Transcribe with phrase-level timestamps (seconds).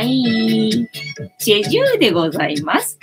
[0.00, 0.88] はい。
[1.38, 2.98] チェジューでございます。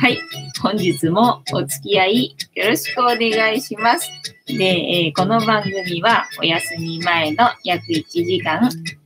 [0.00, 0.16] はい。
[0.62, 4.08] 本日もお付き合いよろしくお願いします。
[4.46, 8.60] で、えー、この番組はお休み前の約1時間、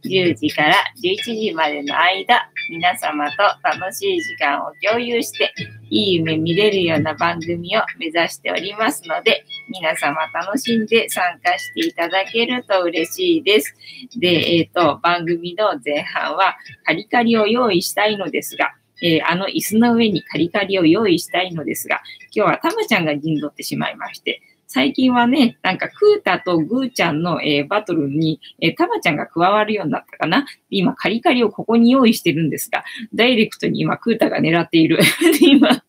[0.05, 5.55] 10時から11時までの間、皆様と楽しい時間を共有して、
[5.89, 13.75] いい夢見れるような番組を目指しておりますので、皆様楽しんで参加していただけると嬉しいです。
[14.17, 22.01] で、えっ、ー、と、番組の前半はカリカリを用意したいのですが、えー、あの椅子の上にカリカリを用意したいのですが、
[22.35, 30.45] 今日はたまちゃんが陣取ってしまいまして、最近はね、なんかクータとグーちゃんの、えー、バトルに、えー、タマちゃんが加わるようになったかな。
[30.69, 34.99] 今、カリカリをここに用意してるんですが、ダイレクトに今、クータが狙っている。
[35.41, 35.83] 今、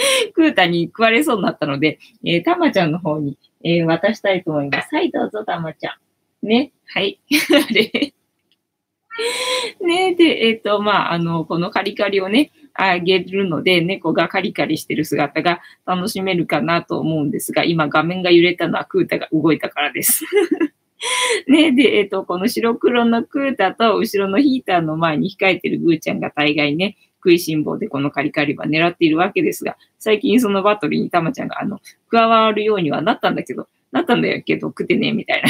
[0.34, 4.94] クータに食われそうになったので、えー、タマちゃんの方に、えー、渡したいと思います。
[4.94, 5.98] はい、どうぞ、タマちゃ
[6.42, 6.46] ん。
[6.46, 7.20] ね、はい。
[9.80, 20.24] ねで、えっ、ー、と、まあ、あの、このカリカリをね、あげるので、猫がカリカリしてる姿が楽しめるかなと思うんですが、今画面が揺れたのはクータが動いたからです。
[21.48, 35.48] ね、で、えっ、ー、と、この白黒のクータと後ろのヒーターの前に控えてるグーちゃんが大概ね、食いしん坊でこのカリカリは狙っているわけですが、最近そのバトルにたまちゃんがあの、加わるようにはなったんだけど、なったんだけど、食ってね、みたいな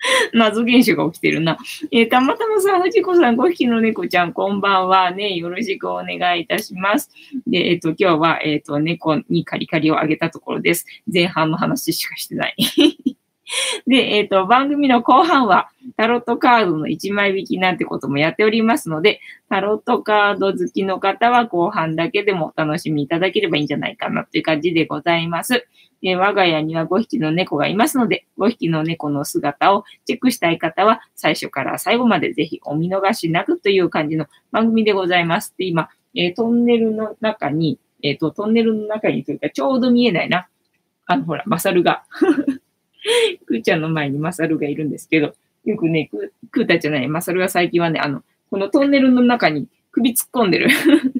[0.32, 1.58] 謎現象が起きてるな。
[1.90, 5.10] えー、たまたまさん、藤子さん、5匹の猫ちゃん、こんばんは。
[5.10, 7.10] ね、よろしくお願いいたします。
[7.46, 10.86] で、えっ、ー、と、今日は、えっ、ー、と、猫にカリカリをあげたところです。
[11.12, 12.56] 前半の話しかしてない。
[13.86, 25.66] で、えっ、ー、と、番組の後半は、タロットカードの1枚引きなんてこともやっておりますので、タロットカード好きの方は後半だけでもお楽しみいただければいいんじゃないかなという感じでございます。
[26.02, 35.54] え我が家には5匹の猫がいますので、5匹の猫の姿をチェックしたい方は、最初から最後までぜひお見逃しなくという感じの番組でございます。
[35.58, 40.48] で、今、えー、トンネルの中に、えっ、ー、と、トンネルの中にというか、ちょうど見えないな。
[41.06, 42.04] あの、ほら、マサルが
[43.46, 46.10] くーちゃんの前にマサルがいるんですけど、よくね、
[46.50, 50.68] くーたじゃない、マサルが最近はね、あの、このトンネルの中に首突っ込んでる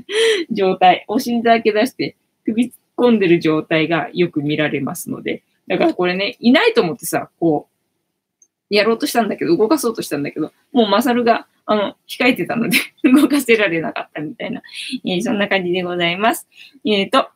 [0.51, 14.63] 状態、お尻だけ出して首突っ込んでる状態がよく見られますので、だからこれね、いないと思ってさ、こう、やろうとしたんだけど、動かそうとしたんだけど、もうマサルが、あの、控えてたので動かせられなかったみたいな、
[15.05, 16.49] えー、そんな感じでございます。
[16.85, 17.29] えっ、ー、と、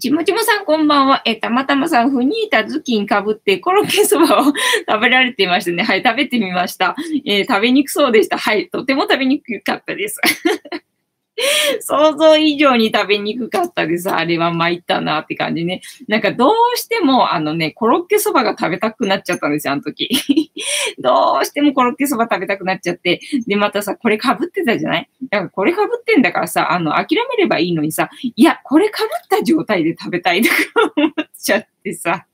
[0.00, 1.22] ちもちもさんこんばんは。
[1.24, 5.84] えたまたまさん、ふにいたズキンかぶってコロッケそばを食べられていましたね。
[5.84, 6.96] はい、食べてみました。
[7.24, 8.36] えー、食べにくそうでした。
[8.36, 10.20] はい、とても食べにくかったです。
[11.80, 14.10] 想像以上に食べにくかったです。
[14.10, 15.80] あれは参ったなって感じね。
[16.06, 20.08] なんかどうしてもあのね、コロッケそばが食べたくなっちゃったんですよ、あの時。
[20.98, 23.20] どうしてもコロッケそば食べたくなっちゃって。
[23.46, 25.08] で、またさ、これ被ってたじゃない？
[25.30, 28.94] だからこれ被ってんだからさ、あの、諦めればいいのにさ、いや、これ被っ
[29.28, 30.54] た状態で食べたいとか
[30.96, 32.26] 思っちゃってさ。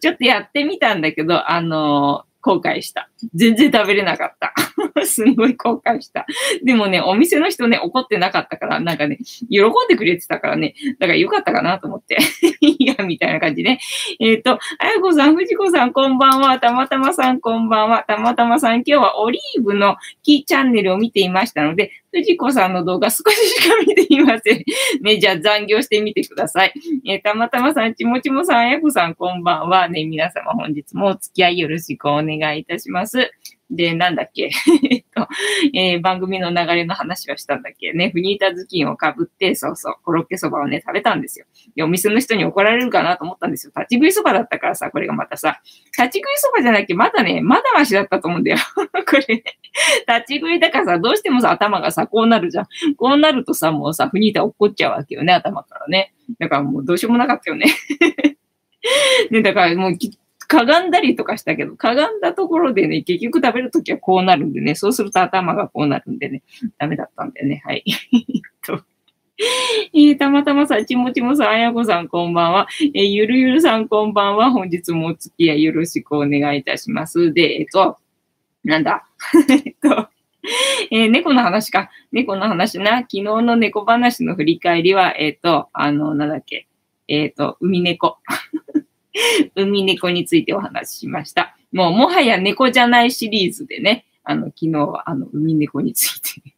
[0.00, 3.08] ちょっとやってみたんだけど、あの後悔した。
[3.34, 4.52] 全然食べれなかった。
[5.04, 6.26] すんごい後悔した。
[6.62, 9.18] でもね、お店の人ね、怒ってなかったから、なんかね、
[9.50, 12.18] 喜んでくれてたからね、だからよかったかなと思って。
[12.60, 13.80] いや、みたいな感じね。
[14.20, 16.58] えっ、ー、と、あやこさん、藤子さん、こんばんは。
[16.58, 18.04] たまたまさん、こんばんは。
[18.06, 24.64] たまたまさん、今日はオリーブのキーチャンネルを見ていましたので、藤子さんの動画少ししか見ていません。
[25.02, 26.72] ね、じゃあ残業してみてください。
[27.06, 29.88] えー、たまたまさん、ちもちもさん、あやこさん、こんばんは。
[29.88, 33.32] ね、皆様本日もお付き合いよろしくお願いいたします。
[33.70, 34.50] で、なんだっけ
[34.90, 35.26] えっと、
[35.74, 41.46] えー、番組の流れの話はしたんだっけね、フニータ頭巾をかぶって、そうそう、コロッケそばをね、食べたんですよ。
[41.74, 43.72] で、お店の人に怒られるかなと思ったんですよ。
[43.74, 45.60] 立ち食いそばだったからさ、これがまたさ、
[45.96, 48.58] 立ち食いそばじゃなきゃまだね、まだましだったと思うんだよ。
[48.76, 49.44] これ、立
[50.26, 52.66] ち食いだからさ、どうしてもさ、頭がさ、こうなるじゃん。
[52.96, 56.12] こうなるとさ、もうさ、フニータ怒っちゃうわけよね、頭からね。
[56.38, 57.66] だからもうどうしようもなかったよね。
[59.30, 59.96] ね、だからもう
[60.58, 66.42] かがんだりとかしたけど、かがんだところでね、結局食べるときはこうなるんでね、そうすると頭がこうなるんでね、
[66.78, 67.62] ダメだったんだよね。
[67.64, 67.84] はい。
[69.92, 72.68] えー、たまたまさ、ちもちもさん、あやこさん、こんばんは。
[72.94, 74.50] えー、ゆるゆるさん、こんばんは。
[74.52, 77.32] 本日もお付き合いよろしくお願いいたします。
[77.32, 77.98] で、えっと、
[78.62, 79.04] なんだ？
[79.50, 80.08] えっと、
[80.92, 81.90] えー、猫の話か。
[82.12, 82.98] 猫の話な。
[82.98, 86.68] 昨日の猫話の振り返りは、えっ、と、あの、なんだっけ？
[87.08, 88.18] えっ、と、海猫。
[89.54, 91.56] 海猫についてお話ししました。
[91.72, 96.54] もう、もはや猫じゃないシリーズでね、あの、昨日はあの、海猫について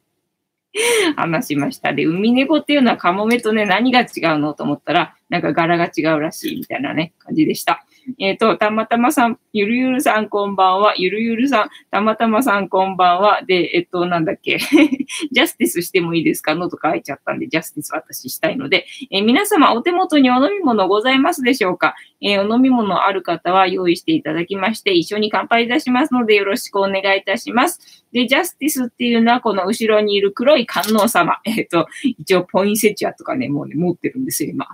[1.17, 1.93] 話しました。
[1.93, 7.85] で、海猫っていうのはカモメとね、何が違うのと思ったら、なんか柄が違うらしいみたいなね、感じでした。
[8.19, 14.59] えっ、と、たまたまさん、ゆるゆるさんこんばんは、ゆるゆるさん、たまたまさんこんばんは、で、えっ、と、なんだっけ、
[15.33, 16.55] ジャスティスしてもいいですか？
[16.55, 21.95] のとか書いちゃったんで、ジャスティス私したいので、えー皆様お手元にお飲み物ございますでしょうか？
[22.21, 28.05] えお飲み物ある方は用意していただきまして、一緒に乾杯いたしますので、よろしくお願いいたします。
[28.13, 31.39] で、ジャスティスっていうのは、この後ろにいる黒い観音様。
[31.45, 34.67] えっ、と、一応、ポインセチアとかね、もうね、持ってるんですよ、今。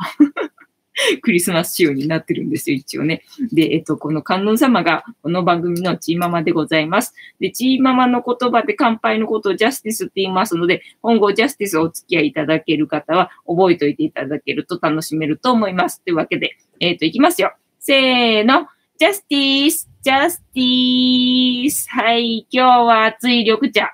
[1.22, 3.22] クリスマス仕様になってるんですよ、一応ね。
[3.52, 7.14] で、えっ、と、この観音様が、この番組のチーママでございます。
[7.40, 16.02] で、チーママの言葉で乾杯のことをジャスティスって言いますので、今後ジャスティスをお付き合いいただける方は、覚えておいていただけると楽しめると思います。
[16.02, 17.54] というわけで、えっ、と、いきますよ。
[17.78, 18.66] せーの。
[18.98, 21.88] ジャスティス、ジャスティス。
[21.90, 23.90] はい、今日は熱い緑茶。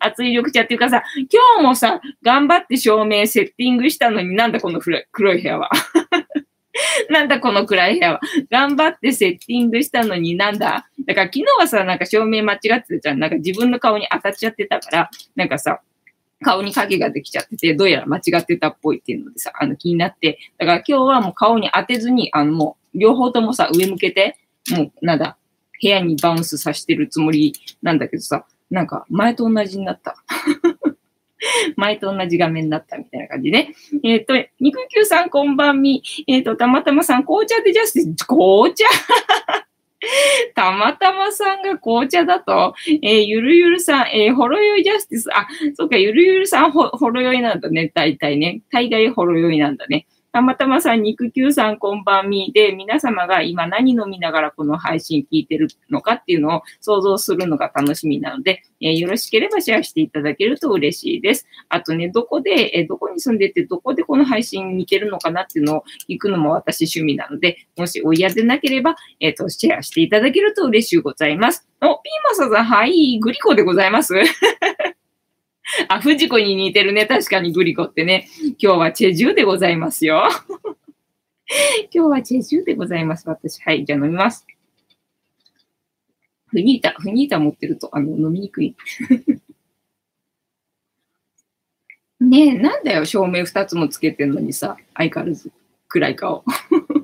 [0.00, 5.70] 熱い緑茶っていうかさ、今日もさ、頑張って照明セッティングしたのになんだこの黒い部屋は。
[7.10, 8.20] なんだこの暗い部屋は。
[8.50, 13.18] 頑張ってセッティングしたのになんだだから昨日はさ、なんか照明間違ってたじゃん。
[13.20, 15.80] なんか自分の顔に当たっちゃってたから、なんかさ、
[16.42, 24.38] 顔に影ができちゃってて、どうやら間違ってたっぽいっていうのでさ、あの気になって、だから今日はもう顔に当てずに、あのもう両方ともさ、上向けて、
[24.70, 25.36] もうなんだ、
[25.80, 30.16] 部屋にバウンスさせてるつもりなんだけどさ、なんか前と同じになった。
[31.76, 33.68] 前と同じ画面だったみたいな感じで。
[34.02, 36.02] えっ、と、肉球さんこんばんみ。
[36.26, 38.86] えっ、と、たまたまさん紅茶でジャスティス、紅茶？
[40.54, 48.60] たまたまさんが紅茶だと、えーゆるゆるさん、えーほろ酔いジャスティス、あ、そっか、ゆるゆるさんほ、ほろ酔いなんだね、大体ね。
[48.70, 50.06] 大概ほろ酔いなんだね。
[50.36, 61.46] たまたまさん、肉球さん、こんばんみで、皆様が今何飲みながらこの配信聞いてるのかっていうのを想像するのが楽しみなので、えーよろしければシェアしていただけると嬉しいです。
[61.70, 71.66] あとね、どこで、えーどこに住んでて、どこでこの配信見てるのかなっていうのを聞くのも私趣味なので、もしお嫌でなければ、えっ、と、シェアしていただけると嬉しゅうございます。
[71.80, 74.12] お、ピーマサさん、はい、グリコでございます。
[75.88, 77.06] あ、藤子に似てるね。
[77.06, 78.28] 確かにグリコってね。
[78.58, 80.22] 今日はチェジュでございますよ。
[81.92, 83.28] 今日はチェジュでございます。
[83.28, 83.60] 私。
[83.62, 83.84] はい。
[83.84, 84.46] じゃあ飲みます。
[86.46, 88.76] フニータ、フニータ持ってると、あの、飲みにくい。
[92.20, 95.52] ねえ、なんだよ、照明二つもつけてんのにさ、相変わらず
[95.88, 96.44] 暗い顔。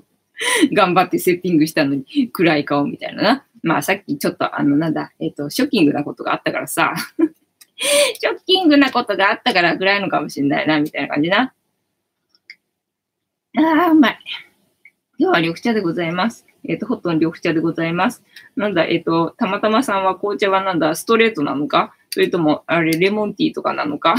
[0.72, 3.46] 頑張ってセッティングしたのに暗い顔みたいなな。
[3.62, 6.94] まあさっきちょっとあのなんだ、えっ、と、ショッキングなことがあったからさ、
[8.18, 11.52] ショッキングなことがあったから暗いのかもしれないな、みたいな感じな。
[13.58, 14.18] ああ、うまい。
[15.18, 16.46] 今日は緑茶でございます。
[16.64, 18.22] えっ、と、ホットの緑茶でございます。
[18.56, 21.94] なんだ、えっ、と、たまたまさんは紅茶はなんだ、ストレートなのか？
[22.10, 24.14] それとも、あれ、レモンティーとかなのか？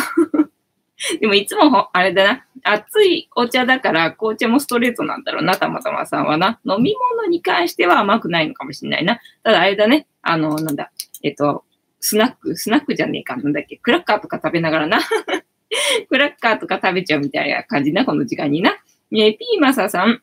[1.19, 6.59] でもいつも、あれだな、熱いお茶だから紅茶もストレートなんだろうな、たまたまさんはな。
[6.65, 9.19] 飲み物に関しては甘くないのかもしれないな。
[9.43, 10.91] ただあれだね、あの、なんだ、
[11.23, 11.65] えっ、と、
[12.03, 14.99] スナック、スナックじゃねえか、なんだっけ、クラッカーとか食べながらな。
[16.09, 18.71] クラッカーとか食べちゃうみたいな感じな、この時間にな。
[19.13, 20.21] えピーマサさん。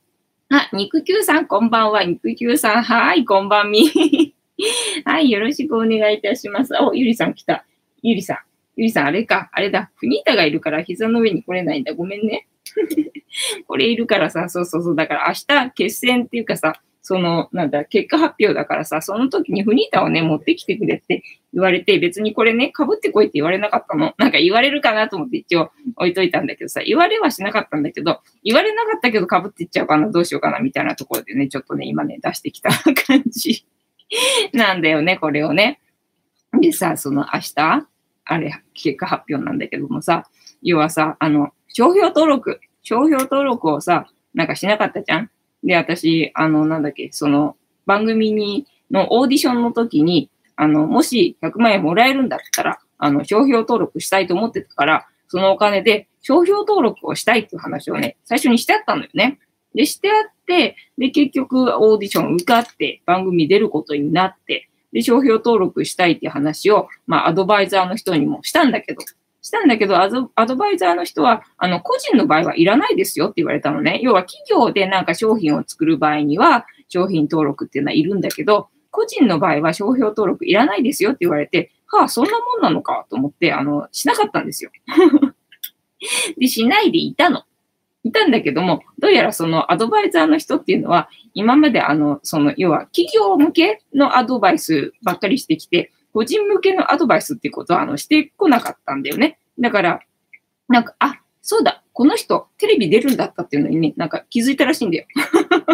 [0.50, 2.04] あ、肉球さんこんばんは。
[2.04, 3.88] 肉球さん、はーい、こんばんみ。
[5.06, 6.74] はい、よろしくお願いいたします。
[6.74, 7.64] お、ゆりさん来た。
[8.02, 8.38] ゆりさん。
[8.76, 9.90] ゆりさん、あれか、あれだ。
[9.96, 11.94] フニータがいるから膝の上に来れないんだ。
[11.94, 12.46] ごめんね。
[13.66, 14.96] これいるからさ、そうそうそう。
[14.96, 21.22] だから明日決戦っていうかさ、その、なんだ、結果発表だからさ、その時にフニータをね、持ってきてくれって
[21.54, 24.14] 言われて、別にこれね、被ってこいって言われなかったの。
[24.18, 33.64] なんか言われるかなと思って一応置いといたんだけどさ、言われはしなかったんだけど、言われなかったけど被っていっちゃうかな、どうしようかな、みたいなところでね、ちょっとね、今ね、出してきた感じ
[34.52, 35.80] なんだよね、これをね。
[36.60, 37.86] でさ、その明日、
[38.24, 40.24] あれ、結果発表なんだけどもさ、
[40.62, 45.30] 要はさ、あの、商標登録、商標登録をさ、なんかしなかったじゃん
[45.62, 59.38] で、私、あの、なんだっけ、その、番組に、のオーディションの時に、あの、もし100万円もらえるんだったら、あの、商標登録したいと思ってたから、そのお金で商標登録をしたいっていう話をね、最初にしてあったのよね。
[59.74, 69.02] で、してあって、で、結局オーディション受かって、番組出ることになって、で、商標登録したいっていう話を、まあ、アドバイザーの人にもしたんだけど、
[69.42, 74.00] したんだけど、アドバイザーの人は、あの、個人の場合はいらないですよって言われたのね。
[74.02, 84.70] 要は企業でなんか商品を作る場合には、商品登録っていうのはいるんだけど、個人の場合は商標登録いらないですよって言われて、はあ、そんなもんなのかと思って、あの、しなかったんですよ。
[86.38, 87.44] で、しないでいたの。
[88.02, 99.38] いたんだけども、どうやらそのアドバイザーの人っていうのは、今まであの、その、要は企業向けのアドバイスばっかりしてきて、個人向けのアドバイスっていうことは、あの、してこなかったんだよね。
[99.58, 100.00] だから、
[100.68, 105.06] なんか、あ、そうだ、この人、テレビ出るんだったっていうのにね、なんか気づいたらしいんだよ。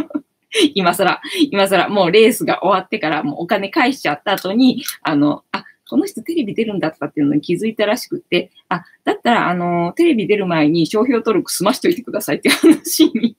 [0.75, 13.37] 今更、今更、もうレースが終わってから、もうお金返しちゃった後に、あの、あ、この人テレビ出るんだとかっていうのに気づいたらしくって、あ、だったら、あの、テレビ出る前に商標登録済ましといてくださいっていう話に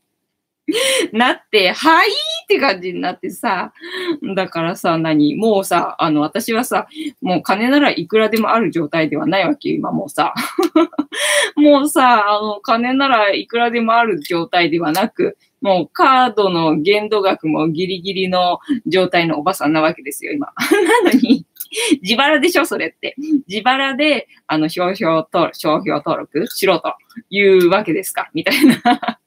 [1.13, 2.13] なって、はいっ
[2.47, 3.74] て感じになってさ、
[4.36, 5.36] だからさ、何？
[5.36, 6.88] もうさ、あの、私はさ、
[7.21, 10.33] もう金ならいくらでもある状態ではないわけよ、今もうさ。
[11.55, 20.47] もうさ、あの、金ならいくらでもある状態ではなく、もうカードの限度額もギリギリの状態のおばさんなわけですよ、今。
[21.03, 21.45] なのに、
[22.01, 23.15] 自腹でしょ、それって。
[23.47, 26.93] 自腹で、あの、商標と、商標登録しろと
[27.29, 29.19] いうわけですか、みたいな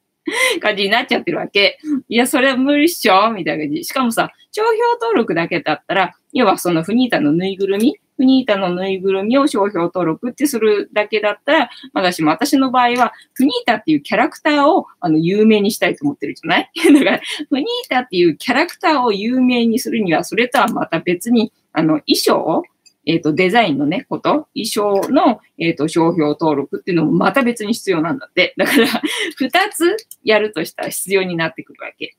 [0.59, 1.79] 感じになっちゃってるわけ。
[2.09, 3.83] いや、それは無理っしょみたいな感じ。
[3.83, 7.97] しかもさ、商標登録だけだったら、要はそのフニータのぬいぐるみ？
[8.17, 16.69] フニータのぬいぐるみを商標登録ってするだけだったら、私も私の場合は、フニータっていうキャラクターをあの有名にしたいと思ってるじゃない？
[16.93, 22.63] だから、フニータっていうキャラクターを有名にするには、それとはまた別に、あの、衣装
[23.05, 28.53] えっ、と、デザインのね、こと、衣装の、えっ、と、商標登録っていうのもまた別に必要なんだって。
[28.57, 28.87] だから、
[29.37, 32.15] 二つやるとしたら必要になってくるわけ。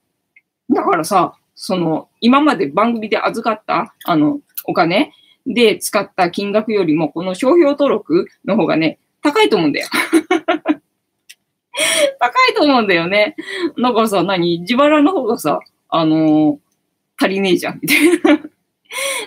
[0.70, 5.12] だからさ、その、今まで番組で預かった、あの、お金
[5.46, 9.86] で使った金額よりも、この商標登録の方がね、高いと思うんだよ。
[12.18, 13.36] 高いと思うんだよね。
[13.76, 14.60] なんかさ、何？
[14.60, 16.58] 自腹の方がさ、あのー、
[17.16, 18.40] 足りねえじゃん、みたいな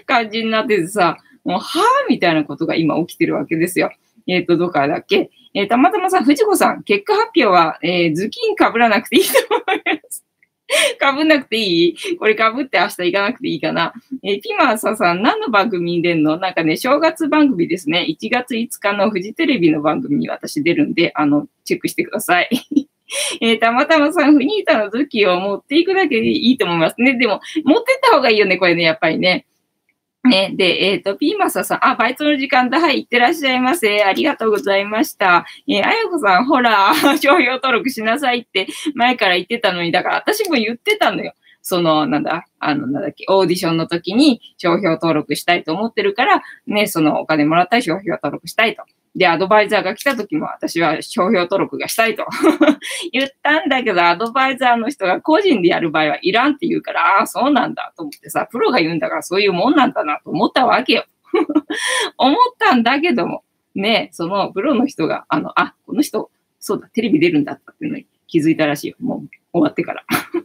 [0.05, 3.91] 感じになっててさ、もう、はぁみたいなことが今起きてるわけですよ。
[4.27, 5.29] えっ、ー、と、どっからだっけ？
[5.53, 10.25] えー、たまたまさん、藤子さん、結果発表は、えー、ズキン被らなくていいと思います。
[10.99, 12.17] 被んなくていい？
[12.17, 16.37] これ被って明日行かなくていいかなえー、ピマーサさん、何の番組に出んの？
[16.37, 18.05] なんかね、正月番組ですね。
[18.09, 22.49] 1月5日のフジテレビの番組に私出るんで、あの、チェックしてください。
[23.39, 27.15] えー、たまたまさん、フニータの武器を持っていくだけでいいと思いますね。
[27.15, 29.45] でも、持ってった方がいいよね、これね、やっぱりね。
[30.25, 32.79] ね、で、えっ、ー、と、ピーマサさん、あ、バイトの時間だ。
[32.79, 34.03] はい、いってらっしゃいませ。
[34.03, 35.45] ありがとうございました。
[35.67, 41.33] えー、あやこさん、ほら、商標登録しなさいって前から言ってたのに、だから私も言ってたのよ。
[41.67, 48.83] その、なんだ、あの、なんだっけ、オーディションの時に商標登録したいと思ってるから、ね、そのお金もらったり商標登録したいと。
[49.15, 52.27] で、アドバイザーが来た時も私は商標登録がしたいと
[53.11, 61.05] 言ったんだけど、アドバイザーの人が個人でやる場合はいらんって言うから、ああ、そうなんだと思ってさ、プロが言うんだからそういうもんなんだなと思ったわけよ。
[62.19, 63.43] 思ったんだけども、
[63.73, 66.29] ね、そのプロの人が、あの、あ、この人、
[66.59, 68.97] そうだ、テレビ出るんだったっていうのに気づいたらしいよ。
[68.99, 70.03] もう終わってから。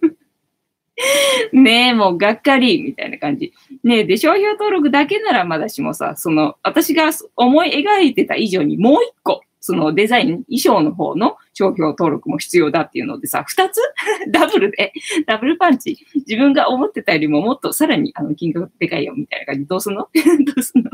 [1.53, 3.53] ねえ、もうがっかり、みたいな感じ。
[3.85, 13.81] ねえ、で、商標登録だけならまだしもさ、その、私が思い描いてた以上にもう一個、そのデザイン、衣装の方の商標登録も必要だっていうのでさ、二つ？
[14.31, 14.93] ダブルで、
[15.27, 15.99] ダブルパンチ。
[16.15, 19.67] 自分が思ってたよりももっとさらにあの金額でかいよ、みたいな感じ。
[19.67, 20.09] どうすんの？
[20.15, 20.91] どうすんの？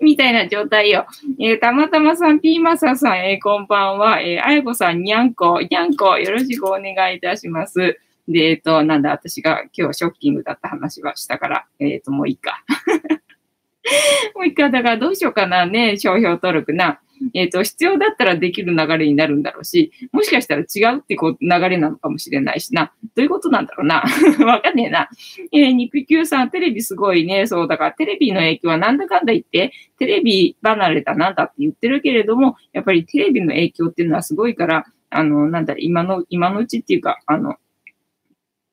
[0.00, 1.06] みたいな状態よ。
[1.40, 4.20] えー、たまたまさん、ピーマサさん、えー、こんばんは。
[4.20, 7.98] えー、あやこさん、にゃんこ、にゃんこ、よろしくお願いいたします。
[8.28, 12.64] で、えっ、と、なんだ、私が今日ショッキングだった話はしたから、えっ、と、もういいか。
[14.34, 17.00] もう一回、だからどうしようかなね、商標登録な。
[17.32, 22.92] えっ、ー、と、必要だったらできる流れになるんだろうし、もしかしたら違うってこう流れなのかもしれないしな。
[23.14, 24.02] どういうことなんだろうな。
[24.44, 25.08] わかんねえな。
[25.52, 27.46] えー、肉球さん、テレビすごいね。
[27.46, 37.56] そう、だからテレビの影響はなんだかんだ言って、テレビ離れたなんだって言ってるけれども、やっぱりテレビの影響っていうのはすごいから、あの、なんだ、今の、今のうちっていうか、あの、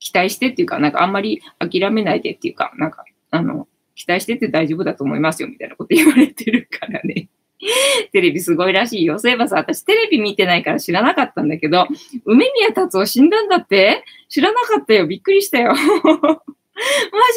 [0.02, 7.30] 期待してっていうか、なんかあんまり諦めないでっていうか、なんか、あの、期待してて大丈夫だと思いますよ、みたいなこと言われてるからね。
[8.12, 9.20] テレビすごいらしいよ。
[9.20, 11.88] そういえばさ、私テレビ見てないから知らなかったんだけど、
[12.26, 14.04] 梅宮達夫死んだんだって？
[14.28, 15.06] 知らなかったよ。
[15.06, 15.74] びっくりしたよ。
[16.26, 16.42] マ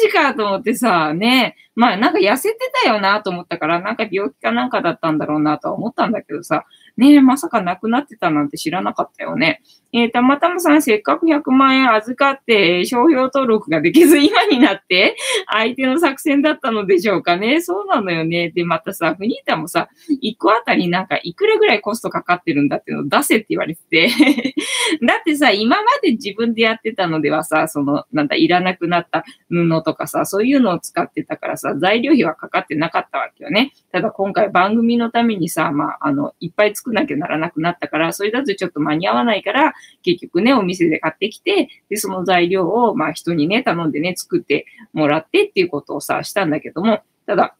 [0.01, 1.55] ジかと思ってさ、ね。
[1.75, 6.65] まあなんか痩せてたよなと思ったから、なんか病気かなんかだったんだろうなとは思ったんだけどさ、
[6.97, 9.61] ねえ、まさか亡くなってたなんて知らなかったよね。
[9.97, 15.15] えー、たまたまさん、せっかく100万円預かって、商標登録ができず今になって、
[15.47, 17.61] 相手の作戦だったのでしょうかね。
[17.61, 18.49] そうなのよね。
[18.49, 19.87] で、またさ、フニータもさ、
[20.21, 24.09] 1個あたりなんかいくらぐらいコストかかってるんだっていうのを出せって言われてて。
[25.05, 33.71] だってさ、今まで自分でやってたのではさ、その、なんだ、いらなくなった布とかさ、そういうのを使ってたからさ、材料費はかかってなかったわけよね。
[33.93, 39.73] ただ今回番組のためにさ、まあ、あの、いっぱい作んなきゃならなくなったから、それだとちょっと間に合わないから、
[40.03, 47.55] 結局ね、お店で買ってきて、で、その材料を、まあ人にね、頼んでね、作ってもらってっていうことをさ、したんだけども、ただ、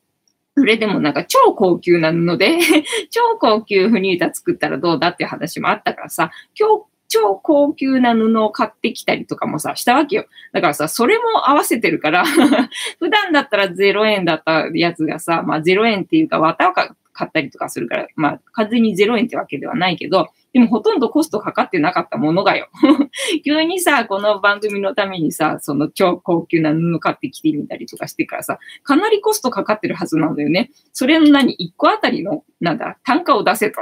[0.58, 2.58] それでもなんか超高級な布で
[3.12, 10.25] 超高級フニータ作ったらどうだっていう話もあったからさ、今日超高級な布を買ってきたりとかもさ、したわけよ。
[10.53, 12.25] だからさ、それも合わせてるから
[13.00, 16.74] 普段だったら0円だったやつがさ、まあ0円っていうか綿を
[17.15, 22.69] 買ったりとかするから、まあ完全に0円ってわけではないけど、でもほとんどコストかかってなかったものがよ。
[23.43, 30.72] 急にさ、この番組のためにさ、その超高級な布買ってきてみたりとかしてからさ、かなりコストかかってるはずなんだよね。
[30.93, 33.81] それの何 ?1 個あたりの、なんだ、単価を出せと。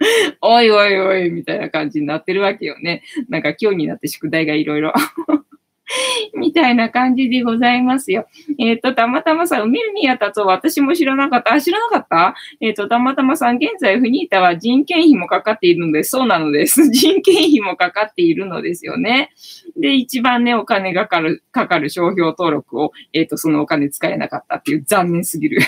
[0.40, 3.02] おいおいおい、みたいな感じになってるわけよね。
[3.28, 4.92] なんか今日になって宿題がいろいろ
[6.36, 8.26] みたいな感じでございますよ。
[8.58, 11.54] えっ、ー、と、たまたまさん、梅宮達夫私も知らなかった。
[11.54, 12.34] あ、知らなかった？
[12.60, 16.88] えっ、ー、と、たまたまさん、現在フニータは人件費もかかっているので、そうなのです。
[16.90, 19.30] 人件費もかかっているのですよね。
[19.76, 25.60] で、一番ね、お金がかかる、かかる商標登録を、えっ、ー、と、そのお金使えなかったっていう残念すぎる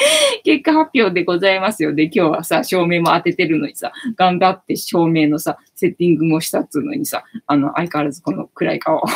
[0.44, 1.94] 結果発表でございますよ。
[1.94, 9.02] で、今日はさ、照明も当ててるのにさ、頑張って照明のさ、セッティングもしたっつうのにさ、あの、相変わらずこの暗い顔。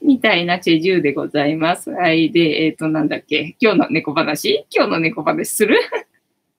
[0.00, 1.90] みたいなチェジューでございます。
[1.90, 2.32] はい。
[2.32, 3.54] で、えっ、ー、と、なんだっけ。
[3.60, 4.66] 今日の猫話？
[4.70, 5.78] 今日の猫話する？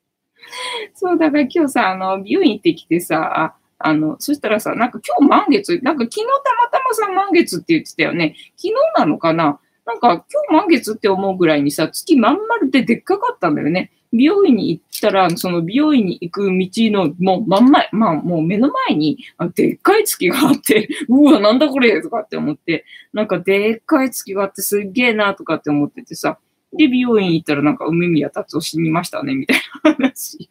[0.94, 8.36] そう、だから今日さ、あの、美容院行ってきてさ、あの、そしたらさ、なんか今日満月、なんか昨日たまたまさ満月って言ってたよね。
[8.56, 9.60] 昨日なのかな？
[9.86, 13.90] なんか今日満月って思うぐらいにさ、月まん丸ででっかかったんだよね。
[14.12, 19.18] 美容院に行ったら、その美容院に行く道のもう真ん前、まあもう目の前に
[19.54, 26.38] でっかい月があって、うわ、なんだこれとかって思って、なんかでっかい月があってすっげえなとかって思っててさ、
[26.76, 30.48] で、美容院行ったらなんか梅宮達夫死にましたね、みたいな話。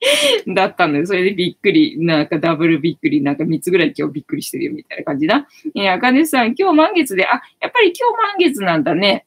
[0.54, 5.48] だったので、それでびっくり、なんかダブルびっくり、なんか3つぐらい今日びっくりしてるよみたいな感じだ。
[5.74, 9.26] えー、あかねさん、今日満月で、あ、やっぱり今日満月なんだね。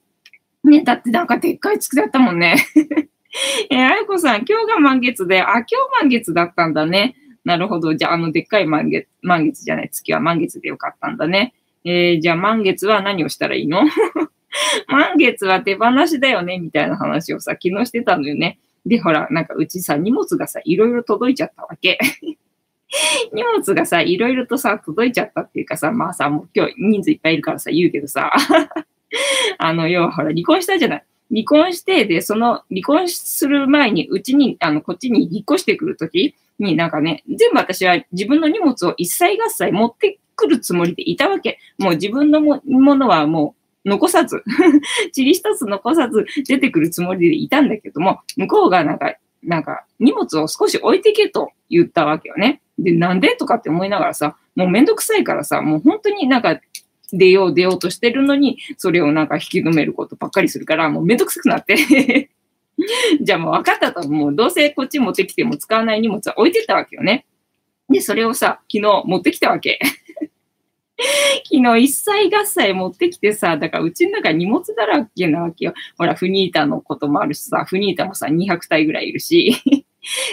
[0.64, 2.56] ね、だってなんかでっかい月だったもんね。
[3.70, 7.16] えー、あやこさん、今日が満月で、あ、今日満月だったんだね。
[7.46, 7.96] なるほど。
[7.96, 11.54] じゃあ、あの、でっかい満月、満月じゃない、月は満月でよかったんだね。
[11.86, 13.84] えー、じゃあ満月は何をしたらいいの？
[14.88, 18.60] 満月は手放しだよね、みたいな話をさ、昨日してたのよね。
[18.86, 21.98] で、ほら、なんかうちさ、荷物がさ、いろいろ届いちゃったわけ。
[23.34, 28.34] 荷物がさ、いろいろとさ、届いちゃったっていうかさ、まあさ、もう今日人数いっぱいいるからさ、言うけどさ、
[29.58, 31.04] あの、要はほら、離婚したじゃない。
[31.32, 41.60] 離婚して、で、その、離婚する前に、うちに、あの、こっちに引っ越してくるときに、なんかね、全部私は自分の荷物を一切合切持ってくるつもりでいたわけ。
[41.78, 43.59] もう自分のものはもう、
[43.90, 44.44] 残さず、
[45.16, 52.62] 塵一つ残さず出てくるつもりでいたんだけども、向こうがなんか、なんか荷物を少し置いてけと言ったわけよね。
[52.78, 56.60] で、なんでとかって思いながらさ、もうめんどくさいからさ、もう本当になんか
[57.12, 62.30] 出よう出ようとしてるのに、それをなんか引き止めることばっかりするから、もうめんどくさくなって
[63.22, 67.26] じゃあもう分かったと、もうどうせこっち持ってきても使わない荷物は置いてったわけよね。
[67.90, 69.80] で、それをさ、昨日持ってきたわけ。
[71.46, 75.74] 昨日一切合切持ってきてさ、だからうちの中荷物だらけなわけよ。
[75.98, 79.56] ほら、フニータのこともあるしさ、フニータもさ、200体ぐらいいるし。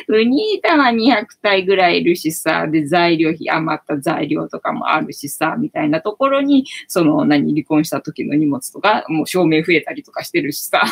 [0.07, 10.83] フニータは200体ぐらいいるしさ、で、材料費、余った材料とかもあるしさ、みたいなところに、その、何、離婚した時の荷物とか、もう照明増えたりとかしてるしさ、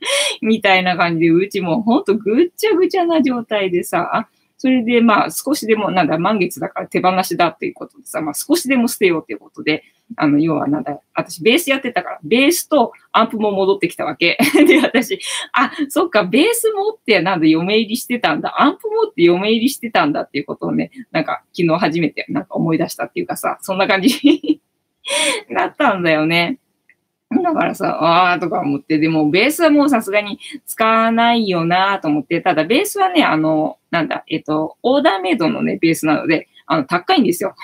[0.40, 14.38] みたいな感じで、うちもほんとぐっちゃぐちゃな状態でさ、それでまあ少しでもなんだ満月だから手放しだっていうことでさ、まあ少しでも捨てようっていうことで、あの、要はなんだ、私ベースやってたから、ベースとアンプも戻ってきたわけ。
[14.66, 15.18] で、私、
[15.52, 24.60] あ、そっか、ベース持ってなんだ、嫁入りしてたんだ、アンプ持って嫁入りしてたんだっていうことをね、なんか昨日初めてなんか思い出したっていうかさ、そんな感じ
[25.52, 26.58] だ ったんだよね。
[27.42, 37.54] だからさ、ああとか思って、でもベースはもうさすがに使わないよなと思って、ただベースはね、あの、なんだ、えっと、オーダーメイドのね、ベースなので、あの、高いんですよ。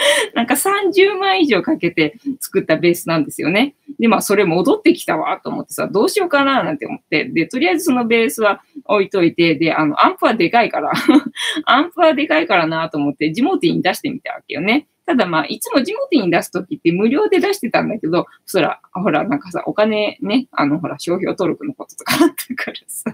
[0.34, 3.74] なんか30万以上かけて作ったベースなんですよね。
[3.98, 10.92] で、まあ、それ戻ってきたわと思ってさ、どうしようかななんて思って、で、とりあえずそのベースは置いといて、で、あの、アンプはでかいから
[11.66, 14.86] アンプはでかいからなと思って、ジモティに出してみたわけよね。
[15.10, 23.12] ただまあ、いつもジモティに出すときって無料で出してたんだけど、そら、ほら、なんかさ、お金ね、あの、ほら、商標登録のこととかあったからさ。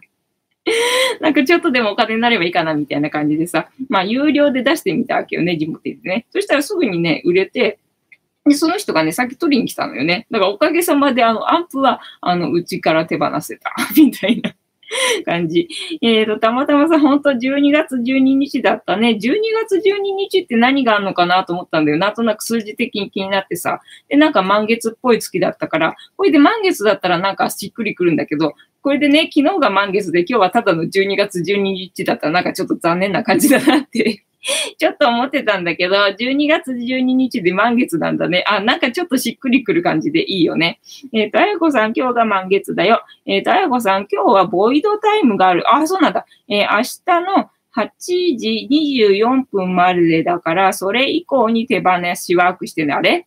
[1.23, 6.27] なんかちょっとでもお金になればいいかなみたいな感じでさ、まあ有料で出してみたわけよね、ジモティでね。
[6.33, 7.79] そしたらすぐにね、売れて、
[8.45, 10.27] で、その人がね、さっき取りに来たのよね。
[10.31, 14.55] だからおかげさまで、あの、アンプは、あの、うちから手放せた、 みたいな。
[15.25, 15.68] 感じ。
[16.03, 19.11] えっ、ー、と、たまたまさ、ほんと12月12日だったね。
[19.11, 19.18] 12
[19.68, 19.81] 月12
[20.16, 21.99] 日って何があるのかなと思ったんだよ。
[21.99, 23.81] なんとなく数字的に気になってさ。
[24.09, 28.55] で、なんか満月っぽい月だったから、これで満月だったらなんかしっくりくるんだけど、
[28.87, 34.22] これでね、昨日が満月で今日はただの12月12日だったらなんかちょっと残念な感じだなって
[34.79, 38.44] ちょっと思ってたんだけど、12月12日で満月なんだね。
[38.46, 40.79] あ、なんかちょっとしっくりくる感じでいいよね。
[41.12, 43.03] えっ、ー、と、あやこさん今日が満月だよ。
[43.27, 45.64] えっ、ー、と、あやこさん今日はボイドタイムがある。
[45.68, 46.25] あ、そうなんだ。
[46.46, 52.94] えー、明日の8時24分までだから、それ以降に手放しワークしてね。
[52.94, 53.27] あれ？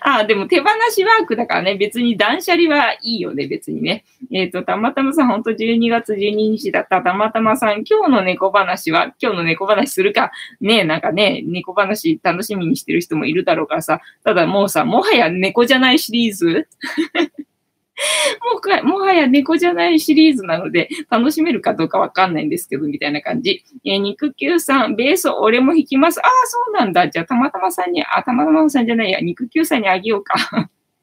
[0.00, 4.04] あ、でも手放しワークだからね、別に断捨離はいいよね、別にね。
[4.32, 7.02] えっ、ー、と、たまたまさん、ほんと12月12日だった。
[7.02, 16.68] たまたまさん、今日の猫話は、今日の猫話するか、ねえなんかね、猫話楽しみにしてる人もいるだろうからさ、ただもうさ、もはや猫じゃないシリーズ。
[18.52, 23.64] もか、もはや猫じゃないシリーズなので、楽しめるかどうかわかんないんですけど、みたいな感じ。
[23.84, 26.20] えー、肉球さん、ベース俺も弾きます。
[26.20, 27.08] ああ、そうなんだ。
[27.08, 30.34] じゃあ、たまたまさんに、あ、たまたまさんじゃないや、肉球さんにあげようか。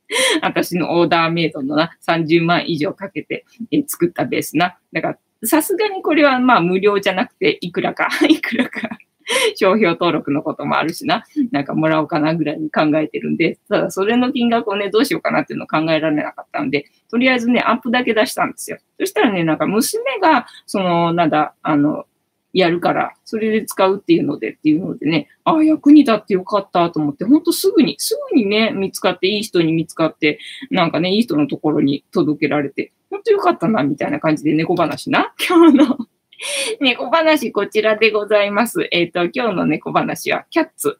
[0.41, 4.77] 私のオーダーメイドのな、30万以上かけて、えー、作ったベースな。
[4.91, 8.89] だから、さすがにこれはまあ無料じゃなくて、いくらか、 いくらか
[9.55, 18.77] 商標登録のこともあるしな、なんかもらおうかなぐらいに考えてるんで、ただそれの金額をね、どうしようかなっていうのを考えられなかったんで、とりあえずね、アップだけ出したんですよ。
[18.99, 22.05] そしたらね、なんか娘が、その、なんだ、あの、
[22.53, 35.33] やるから、それで使うっていうのでっていうのでね、ああ、役に立ってよかったと思って、ほんとすぐに、すぐにね、見つかって、いい人に見つかって、なんかね、いい人のところに届けられて、ほんとよかったな、みたいな感じで猫話な。
[35.49, 35.97] 今日の
[36.79, 38.87] 猫話こちらでございます。
[38.91, 40.97] えっ、ー、と、今日の猫話はキャッツ。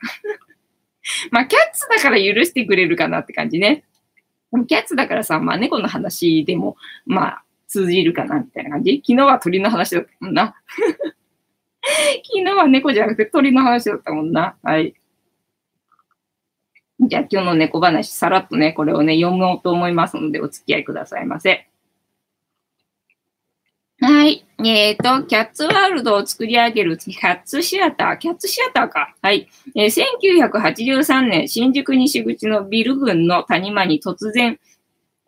[1.32, 3.84] まあ、キャッツだから許してくれるかなって感じね。
[4.67, 9.01] キャッツだからさ、まあ、猫の話でも、まあ、通じるかなみたいな感じ。
[9.06, 10.56] 昨日は鳥の話だったもんな。
[11.84, 14.56] 昨日は猫じゃなくて鳥の話だったもんな。
[14.63, 14.93] はい。
[16.99, 21.67] じゃあ今日の猫話、さらっとね、これをね、読もうと思いますので、お付き合いくださいませ。
[24.06, 24.46] はい。
[24.60, 29.16] えっ、ー、と、キャッツワールドを作り上げるキャッツシアター、キャッツシアターか。
[29.22, 29.48] はい。
[29.78, 30.06] えー、
[30.42, 34.60] 1983年、新宿西口のビル群の谷間に突然、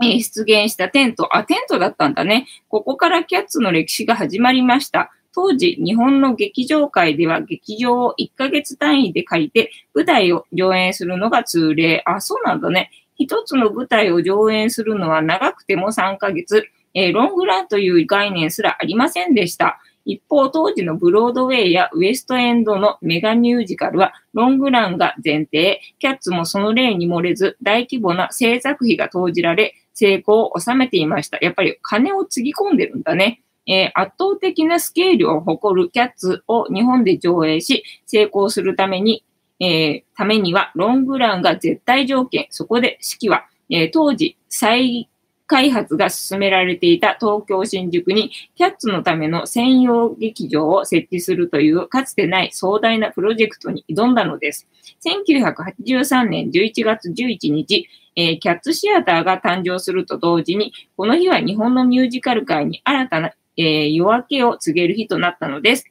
[0.04, 1.38] えー、出現したテント。
[1.38, 2.48] あ、テントだったんだね。
[2.68, 5.10] ここからキャッツの歴史が始まりました。
[5.34, 12.04] 当時、日本の劇場界では劇場を1ヶ月単位で借りて舞台を上演するのが通例。
[12.06, 12.92] あ、そうなんだね。
[13.16, 16.68] 一つの舞台を上演するのは長くても3ヶ月。
[16.96, 19.80] えー、ロングランという概念すらありませんでした。
[20.06, 31.38] 一方、当時のブロードウェイやウエストエンドのメガミュージカルは、ロングランが前提、キャッツもその例に漏れず、大規模な制作費が投じられ、成功を収めていました。
[31.42, 33.42] やっぱり金をつぎ込んでるんだね。
[33.68, 39.24] えー、圧倒的なスケールを誇るキャッツを日本で上映し、成功するために、
[39.60, 42.46] えー、ためにはロングランが絶対条件。
[42.52, 45.10] そこで式は、えー、当時最
[45.48, 54.68] 開発が進められていた東京新宿にキャッツのための専用劇場を設置するというかつてない壮大なプロジェクトに挑んだのです。
[55.06, 65.86] 1983年11月11日、えー、キャッツシアターが誕生すると同時に、この日は日本のミュージカル界に新たな、えー、夜明けを告げる日となったのです。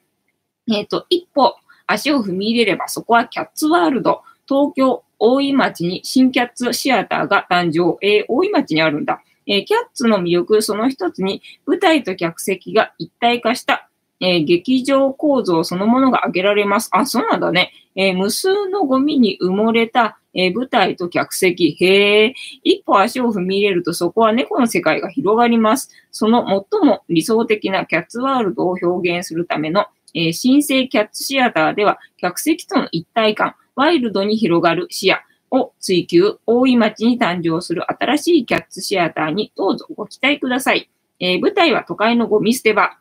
[0.69, 1.55] えっ、ー、と、一歩
[1.87, 7.97] 足を踏み入れればそこはキャッツワールド、東京大井町に新キャッツシアターが誕生。
[8.05, 9.23] えー、大井町にあるんだ。
[9.47, 13.89] えー、キャッツの魅力その一つに舞台と客席が一体化した、
[14.21, 16.89] えー、劇場構造そのものが挙げられます。
[16.93, 17.73] あ、そうなんだね。
[17.97, 21.77] えー、無数のゴミに埋もれた、え舞台と客席。
[21.81, 22.35] へえ。
[22.65, 25.91] 一歩足を踏み入れるとそこは猫の世界が広がります。
[26.11, 35.19] その最も理想的なキャッツワールドを表現するための、え新生キャッツシアターでは客席との一体感、ワイルドに広がる視野、
[35.51, 40.91] を追求、大井町に誕生する新しいキャッツシアターにどうぞご期待ください。
[41.21, 42.99] えー、舞台は都会のゴミ捨て場。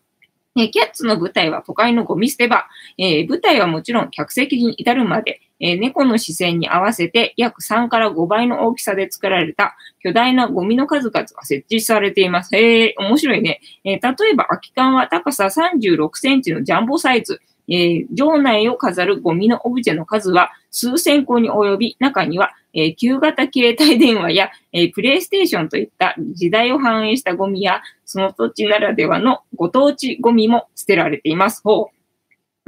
[0.55, 2.65] えー、キャッツの舞台は都会のゴミ捨て場。
[2.97, 12.53] えー、舞台はもちろん客席に至るまで、え猫の視線に合わせて約3から5倍の大きさで作られた巨大なゴミの数々が設置されています。
[12.55, 13.61] へえ、面白いね。
[13.85, 17.39] え例えば空き缶は高さ36センチのジャンボサイズ。
[17.67, 31.61] えー、場内を飾るゴミのオブジェの数は数千個に及び、中には、えー、旧型携帯電話や、えー、プレイステーションといった時代を反映したゴミや、その土地ならではのご当地ゴミも捨てられています。
[31.63, 31.93] ほう。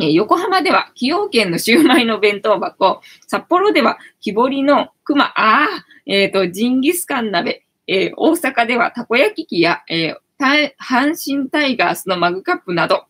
[0.03, 5.67] え、横浜では、崎陽軒のシューマイの弁当箱、札幌では、木彫りの熊、ああ、
[6.05, 13.05] えっ、ー、と、ジンギスカン鍋、えー、大阪ではたこ焼き器や、えー、阪神タイガースのマグカップなど、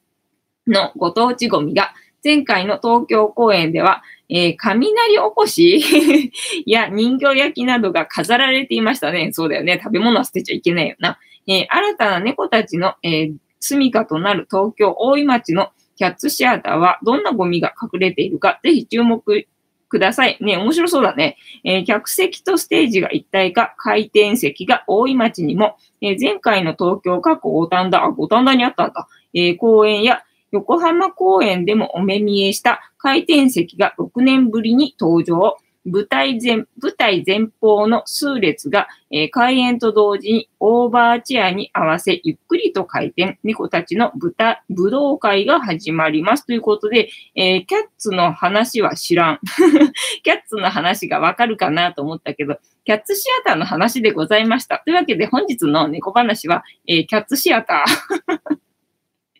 [0.68, 5.84] のご当地ゴミが、前回の東京公演では、えー、雷おこし？
[6.66, 9.30] や人形焼きなどが飾られていましたね。
[9.32, 9.80] そうだよね。
[9.82, 11.20] 食べ物は捨てちゃいけないよな。
[11.48, 19.48] えー、新たな猫たちの、えー、住処となる東京大井町のキャッツシアターはどんなゴミが隠れているか、ぜひ注目
[19.88, 20.38] ください。
[20.42, 21.38] ね、面白そうだね。
[21.64, 29.08] えー、客席とステージが一体化、回転席が大井町にも、えー、前回の東京過去五反田、あ、五反田にあったんだ。
[29.34, 30.24] えー、公演や
[30.56, 35.58] 横浜公演でもお目見えした回転席が6年ぶりに登場。
[35.86, 44.34] 舞台前、舞台前方の数列が、えー、開演と同時にオーバーチェアに合わせゆっくりと回転、猫たちの舞
[44.70, 46.46] 武道会が始まります。
[46.46, 49.40] ということで、えー、キャッツの話は知らん。
[50.24, 54.82] キャッツの話がわかるかなと思ったけど、キャッツシアターの話でございました。
[54.86, 58.65] というわけで本日の猫話は、えー、キャッツシアター。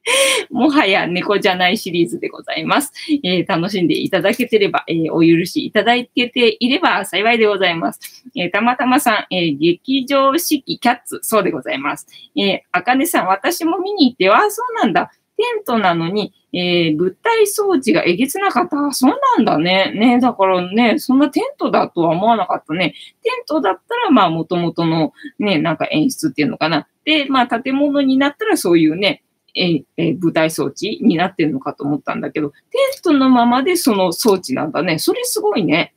[0.52, 2.92] もはや猫じゃないシリーズでございます。
[3.24, 8.24] えー、楽しんでいただけてれば、えー、お許しいただけていれば幸いでございます。
[8.36, 12.08] えー、たまたまさん、え劇場式キャッツ、そうでございます。
[12.38, 15.12] えあかねさん、私も見に行って、ああ、そうなんだ。
[15.38, 18.92] テントなのに、えー、物体装置がえげつなかった。
[18.94, 19.92] そうなんだね。
[19.94, 22.94] ねだからね、そんなテントだとは思わなかったね。
[23.22, 26.88] テントだったら、まあ、元々のね、なんか演出っていうのかな。
[27.04, 29.24] で、まあ、建物になったらそういうね、
[29.56, 32.56] ええ舞台装置になってるのかと思ったんだけど、テ
[33.00, 35.00] ントのままでその装置なんだね。
[35.00, 35.94] それすごいね。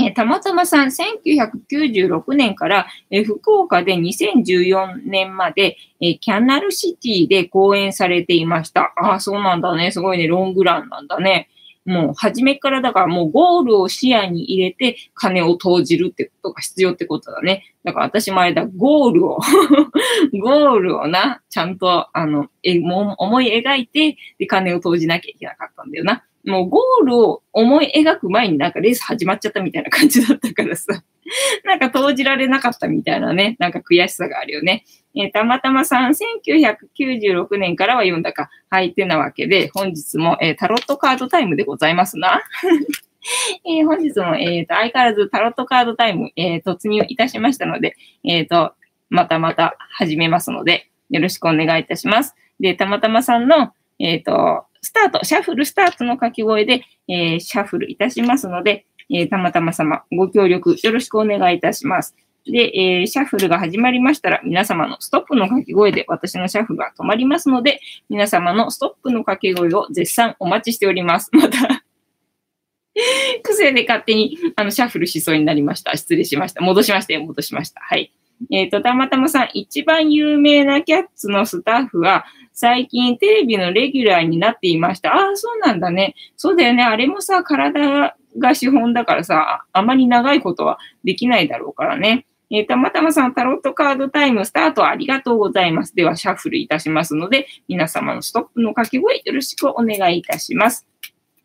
[0.00, 8.92] えたまたまさん、1996年から、え福岡で2014年まで、えキャナルシティで公演されていました。
[8.96, 9.90] ああ、そうなんだね。
[9.90, 10.26] すごいね。
[10.26, 11.48] ロングランなんだね。
[11.88, 17.64] もう初めからだからもうゴールを視野に入れて金を投じるってことが必要ってことだね。
[17.82, 19.38] だから私もあれだ、ゴールを
[20.38, 26.24] ゴールをな、ちゃんと、あの、え、も思い描いて、で、金を投じなきゃいけなかったんだよな。
[26.44, 31.02] もうゴールを思い描く前になんかレース始まっちゃったみたいな感じだったからさ。
[31.64, 34.84] なんか投じられなかったみたいなね、なんか悔しさがあるよね。
[35.14, 42.40] えー、たまたまさん、1996年からは読んだか、はいてなわけで、本日も、えー、タロットカードタイムでございますな。
[43.66, 48.72] えー、本日も、えっ、と、相変わらずタロットカードタイム、え突入いたしましたので、えっ、と、
[49.10, 52.34] またまた始めますので、よろしくお願いいたします。
[52.60, 62.14] で、たまたまさんの、えっ、と、スタート、シャッフルスタートの掛け声で、えー、シャッフルいたしますので、えー、たまたま様、ご協力よろしくお願いいたします。
[62.50, 71.30] で、えー、シャッフルが始まりましたら、皆様のストップの掛け声で私のシャッフルが止まりますので、皆様のストップの掛け声を絶賛お待ちしております。
[71.36, 71.84] また
[73.42, 75.96] 癖で勝手にあのシャッフルしそうになりました。
[75.96, 76.62] 失礼しました。
[76.62, 77.24] 戻しましたよ。
[77.24, 77.80] 戻しました。
[77.80, 78.12] はい。
[78.50, 85.14] えっ、ー、と、たまたまさん、一番有名なキャッツのスタッフは、最近テレビのレギュラーになっていました。
[85.14, 86.14] ああ、そうなんだね。
[86.36, 86.82] そうだよね。
[86.82, 92.26] あれもさ、体が資本だからさ、あまり長いことはできないだろうからね。
[92.50, 95.94] えー、たまたまさん、タロットカードタイムスタートありがとうございます。
[95.94, 100.86] では、シャッフルいたしますので、皆様のストップの掛け声よろしくお願いいたします。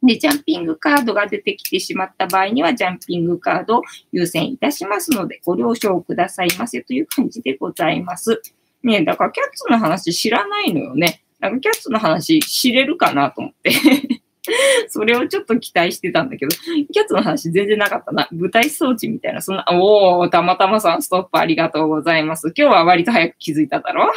[0.02, 8.42] で、ジャンピングカードが出てきてしまった場合には、ジャンピングカードを優先いたしますので、ご了承くださいませという感じでございます。
[8.84, 11.24] ねだからキャッツの話知らないのよね。
[11.40, 13.72] なんかキャッツの話知れるかなと思って
[14.90, 16.56] それをちょっと期待してたんだけど、
[16.92, 18.28] キャッツの話全然なかったな。
[18.32, 22.54] 舞台装置みたいな、そんな、おー、たまたまさんストップありがとうございます。
[22.56, 24.12] 今日は割と早く気づいただろ？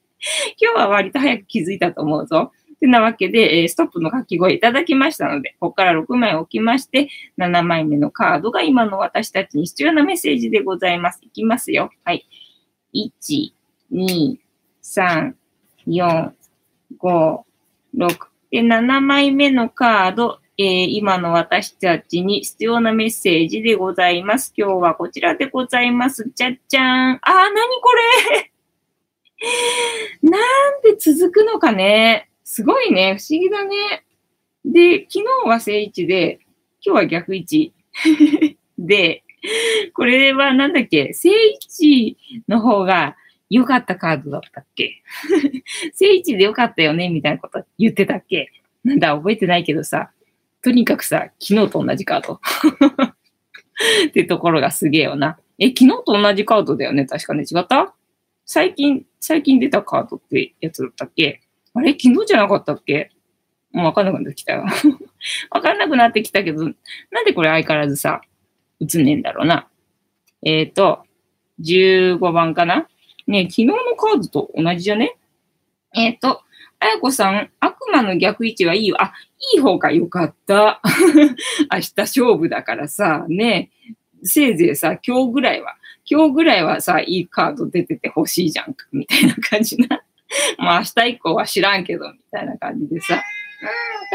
[0.60, 2.52] 今日は割と早く気づいたと思うぞ。
[2.80, 11.20] てなわけで、えストップの書き声いただきましたので、ここから6枚置きまして、7枚目のカードが今の私たちに必要なメッセージでございます。
[11.22, 11.90] いきますよ。
[12.04, 12.26] はい。
[12.94, 13.52] 1、
[13.92, 14.38] 2、
[14.82, 15.34] 3、
[15.86, 16.30] 4、
[16.98, 17.40] 5、
[17.96, 18.29] 6。
[18.50, 24.52] で、7枚目のカード、えー、今の私たちに必要なメッセージでございます。
[24.56, 26.30] 今日はこちらでございます。
[26.34, 26.86] じゃっじゃーん。
[26.86, 27.90] あー、なにこ
[28.32, 28.52] れ？
[30.30, 32.28] なんで続くのかね。
[32.44, 33.16] すごいね。
[33.18, 34.04] 不思議だね。
[34.64, 36.40] で、昨日は正位置で、
[36.84, 37.72] 今日は逆位置。
[38.78, 39.22] で、
[39.94, 41.14] これはなんだっけ？
[41.14, 43.16] 正位置の方が
[43.50, 45.02] 良かったカードだったっけ？
[45.94, 48.50] 正位置で良かったよねみたいなこと言ってたっけ？
[48.84, 50.10] なんだ、覚えてないけどさ、
[50.62, 52.40] とにかくさ、昨日と同じカード。
[54.08, 55.38] ってところがすげえよな。
[55.58, 57.06] え、昨日と同じカードだよね？
[57.06, 57.42] 確かね。
[57.42, 57.94] 違った？
[58.46, 61.40] 最近、最近出たカードってやつだったっけ？
[61.74, 61.92] あれ？
[61.92, 63.10] 昨日じゃなかったっけ？
[63.72, 64.64] もうわかんなくなってきたよ。
[65.50, 66.64] わかんなくなってきたけど、
[67.10, 68.20] なんでこれ相変わらずさ、
[68.80, 69.68] 映んねえんだろうな。
[70.42, 71.04] えっ、ー、と、
[71.60, 72.88] 15番かな？
[73.26, 75.16] ね昨日のカードと同じじゃね？
[75.94, 76.42] えっ、ー、と、
[76.78, 78.96] あやこさん、悪魔の逆位置はいいよ。
[79.00, 79.12] あ、
[79.54, 80.80] いい方がよかった。
[81.72, 83.70] 明日勝負だからさ、ね
[84.22, 85.76] せいぜいさ、今日ぐらいは、
[86.08, 90.02] 今日ぐらいはさ、いいカード出てて欲しいじゃんか、みたいな感じな。
[90.58, 93.16] もう明日以降は知らんけど、みたいな感じでさ。
[93.16, 93.20] あー、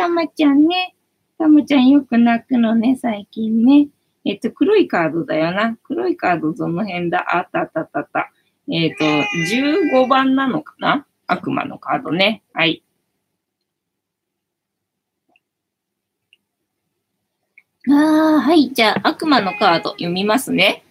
[0.01, 0.95] たまちゃんね。
[1.37, 3.87] たまちゃんよく泣くのね、最近ね。
[4.25, 5.77] えっと、黒いカードだよな。
[5.83, 7.25] 黒いカードどの辺だ？
[7.35, 8.31] あったあったあったあった。
[8.71, 11.05] えっと、15番なのかな？
[11.27, 12.43] 悪魔のカードね。
[12.53, 12.83] はい。
[17.87, 17.93] あ
[18.37, 18.71] あ、はい。
[18.73, 20.83] じゃあ、悪魔のカード読みますね。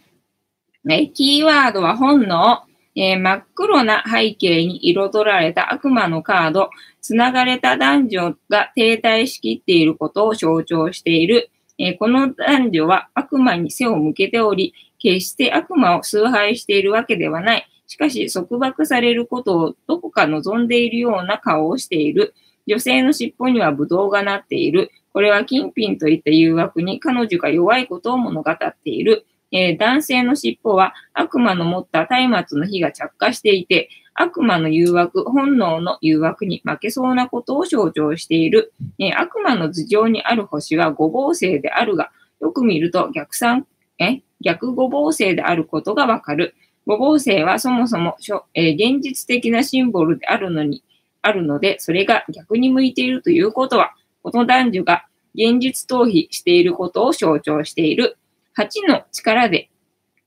[0.84, 2.62] ねキーワードは本能。
[2.96, 6.70] えー、真っ黒な背景に彩られた悪魔のカード。
[7.00, 11.50] つながれた男女が停滞しきっていることを象徴している。
[11.78, 17.68] えー、この男女は悪魔に背を向けており、決して悪魔を崇拝しているわけではない。
[17.86, 22.34] しかし、束縛されることをどこか望んでいるような顔をしている。
[22.66, 24.90] 女性の尻尾にはブドウがなっている。
[25.12, 29.26] これは金品といった誘惑に彼女が弱いことを物語っている。
[29.54, 38.72] えー、男性の尻尾は悪魔の持った松明の火が着火していて、悪魔の誘惑、本能の誘惑に負けそうなことを象徴している。
[38.98, 43.66] えー、悪魔の頭上にある星は五芒星であるが、よく見ると逆算、
[44.00, 46.56] え逆五芒星であることがわかる。
[46.84, 48.16] 五芒星はそもそも、
[48.54, 50.82] えー、現実的なシンボルであるのに、
[51.22, 58.18] あるので、それが逆に向いているということは、この男女が現実逃避していることを象徴している。
[58.56, 59.70] 8の力で、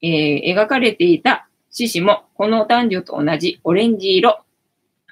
[0.01, 4.41] えー、描かれていた獅子も、この男女と同じオレンジ色。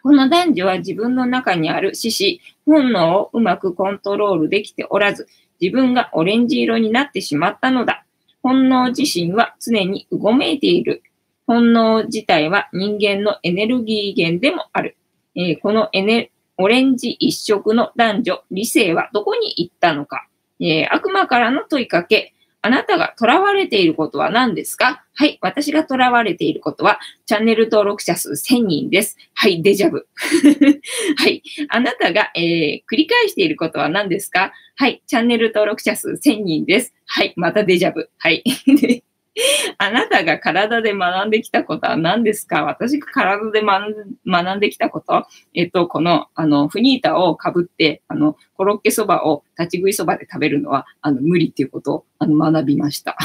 [0.03, 5.27] この男女は自分の中にある獅子、本能をうまくコントロールできておらず、
[5.59, 8.05] 自分がオレンジ色になってしまったのだ。
[8.43, 11.01] 本能自身は常にうごめいている。
[11.47, 14.97] 本能自体は人間のエネルギー源でもある。
[15.35, 20.27] えー、このエネオレンジ一色の男女、理性はどこに行ったのか、
[20.59, 22.33] えー、悪魔からの問いかけ、
[22.65, 25.03] あなたが囚われていることは何ですか？
[25.13, 25.37] はい。
[25.41, 29.17] 私が囚われていることは、チャンネル登録者数1000人です。
[29.35, 29.61] はい。
[29.61, 30.07] デジャブ。
[31.17, 31.43] はい。
[31.69, 34.51] あなたが、えー、繰り返していることは何ですか？
[34.77, 35.03] はい。
[35.05, 36.93] チャンネル登録者数1000人です。
[37.05, 37.33] はい。
[37.37, 38.09] またデジャブ。
[38.17, 38.43] はい。
[39.77, 42.63] あなたが体で学んできたことは何ですか？
[42.63, 45.25] 私が体で学んできたこと？
[45.53, 53.17] えっと、この、あの、フニータをかぶって、あの、コロッケそばを立ち食いそばで食べるのは、あの、無理っていうことを、あの、学びました。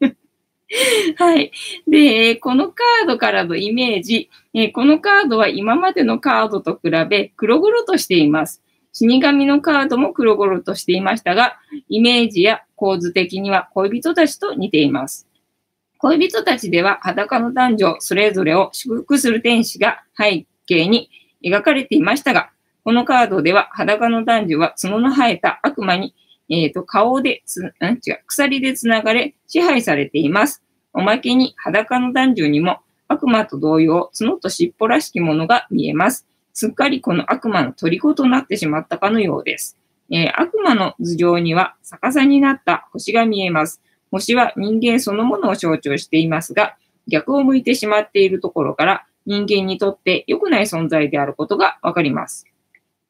[1.16, 1.52] はい。
[1.86, 8.62] で、このカードからのイメージ、えこのカードは今までのカードと比べ黒々としています。
[8.94, 11.56] 死神のカードも黒々としていましたが、
[11.88, 15.28] イメージや構図的には恋人たちと似ています。
[16.02, 21.08] 恋人たちでは裸の男女それぞれを祝福する天使が背景に
[21.44, 22.50] 描かれていましたが、
[22.82, 26.12] このカードでは裸の男女は角の生えた悪魔に、
[26.50, 27.66] えーと、顔でつ、ん？
[28.04, 30.60] 違う、鎖で繋がれ支配されています。
[30.92, 36.26] おまけに裸の男女にも悪魔と同様、角と尻尾らしきものが見えます。
[36.52, 39.78] すっかりこの悪魔の虜となってしまったかのようです。
[40.10, 43.80] えー、悪魔の頭上には逆さになった星が見えます。
[44.12, 46.76] 星は人間そのものを象徴していますが、
[47.08, 52.46] 逆を向いてしまっているところから人間にとって良くない存在であることがわかります。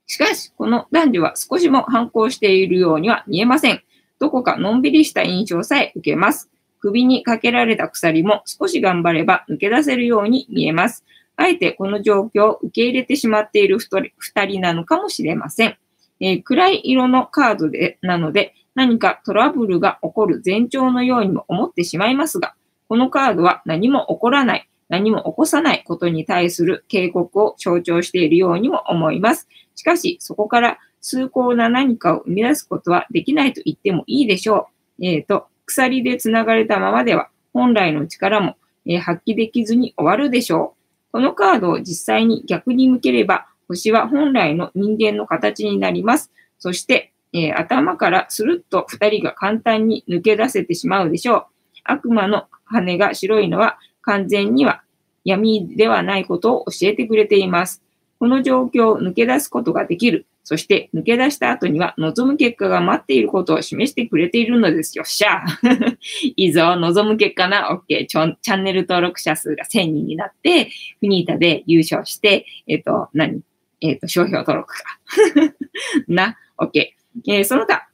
[0.07, 3.83] しかし、この男女は少しも反抗しているようには見えません。
[4.21, 6.49] どこかのんびりした印象さえ受けます。
[6.79, 11.05] 首にかけられた鎖も少し頑張れば抜け出せるように見えます。
[11.37, 15.77] あえてこの状況を受け入れてしまっている二人なのかもしれません。
[16.21, 22.55] えー、暗い色のカードで、なので、何かトラブルが起こる前兆のようにも思ってしまいますが、
[22.89, 29.49] このカードは何も起こらない、何も起こさないことに対する警告を象徴しているようにも思います。
[29.75, 35.07] しかし、そこから崇高な何かを生み出すことはできないと言ってもいいでしょう。
[35.07, 38.57] えっ、ー、と、鎖で繋がれたままでは、本来の力も、
[38.87, 40.75] えー、発揮できずに終わるでしょ
[41.11, 41.13] う。
[41.13, 46.31] このカードを実際に逆に向ければ、星は本来の人間の形になります。
[46.59, 51.45] そして、えー、頭からスルッと二人が簡単に抜け出せてしまうでしょう。
[51.85, 54.83] 悪魔の羽が白いのは完全には
[55.25, 57.83] 闇ではないことを教えてくれています。
[58.19, 60.27] この状況を抜け出すことができる。
[60.45, 65.07] そして抜け出した後には望む結果が待っていることを示してくれているのですよっ。
[65.07, 65.45] しゃ
[66.37, 66.77] いいぞ。
[66.77, 67.71] 望む結果な。
[67.89, 68.07] OK。
[68.07, 70.69] チャンネル登録者数が1000人になって、
[71.01, 73.43] フニータで優勝して、えっ、ー、と、何？
[73.81, 74.85] えっ、ー、と、商標登録か。
[76.09, 76.39] な。
[76.59, 76.91] OK。
[77.27, 77.89] えー、その他、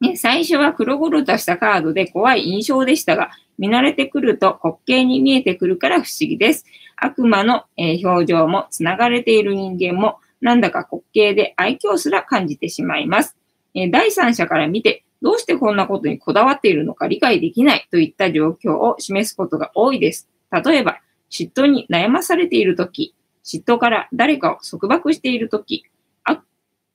[0.00, 6.64] ね、最初は黒々としたカードで怖い印象でしたが、見慣れてくると滑稽に見えてくるから不思議です。
[6.96, 13.36] 悪魔の、えー、表情も繋がれている人間もなんだか滑稽で愛嬌すら感じてしまいます。
[13.74, 20.28] え、第三者から見てどうしてこんなことにこだわっているのか理解できないといった状況を示すことが多いです。
[20.52, 21.00] 例えば、
[21.30, 25.84] 嫉妬に悩まされているとき、嫉妬から誰かを束縛しているとき、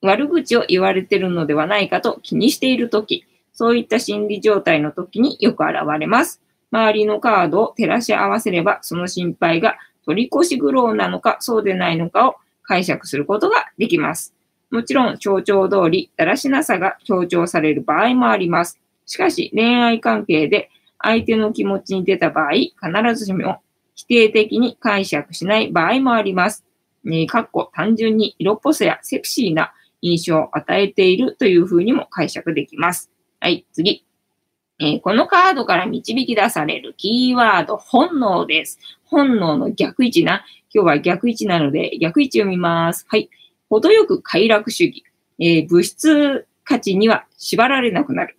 [0.02, 6.42] 悪口を言われてるのではないかと気にしているとき、そういった心理状態の時によく現れます。
[6.72, 14.34] 周りのカードを照らし合わせれば、その心配が取り越し苦労なのか、そうでないのかを解釈することができます。
[14.70, 18.80] もちろん、象徴通り、だらしなさが強調される場合もあります。
[19.06, 22.74] しかし、恋愛関係で相手の気持ちに出た場合、必
[23.14, 23.60] ずしも
[23.94, 26.64] 否定的に解釈しない場合もあります。
[27.04, 29.72] ね、かっこ単純に色っぽさやセクシーな
[30.02, 33.10] 印象を与えているというふうにも解釈できます。
[33.40, 34.04] はい、次。
[34.78, 38.78] えー、このカードから導き出されるキーワード、本能です。
[39.04, 40.44] 本能の逆位置な。
[40.74, 43.06] 今日は逆位置なので、逆位置を見ます。
[43.08, 43.30] はい。
[43.70, 45.04] 程よく快楽主義。
[45.38, 48.36] えー、物質価値には縛られなくなる。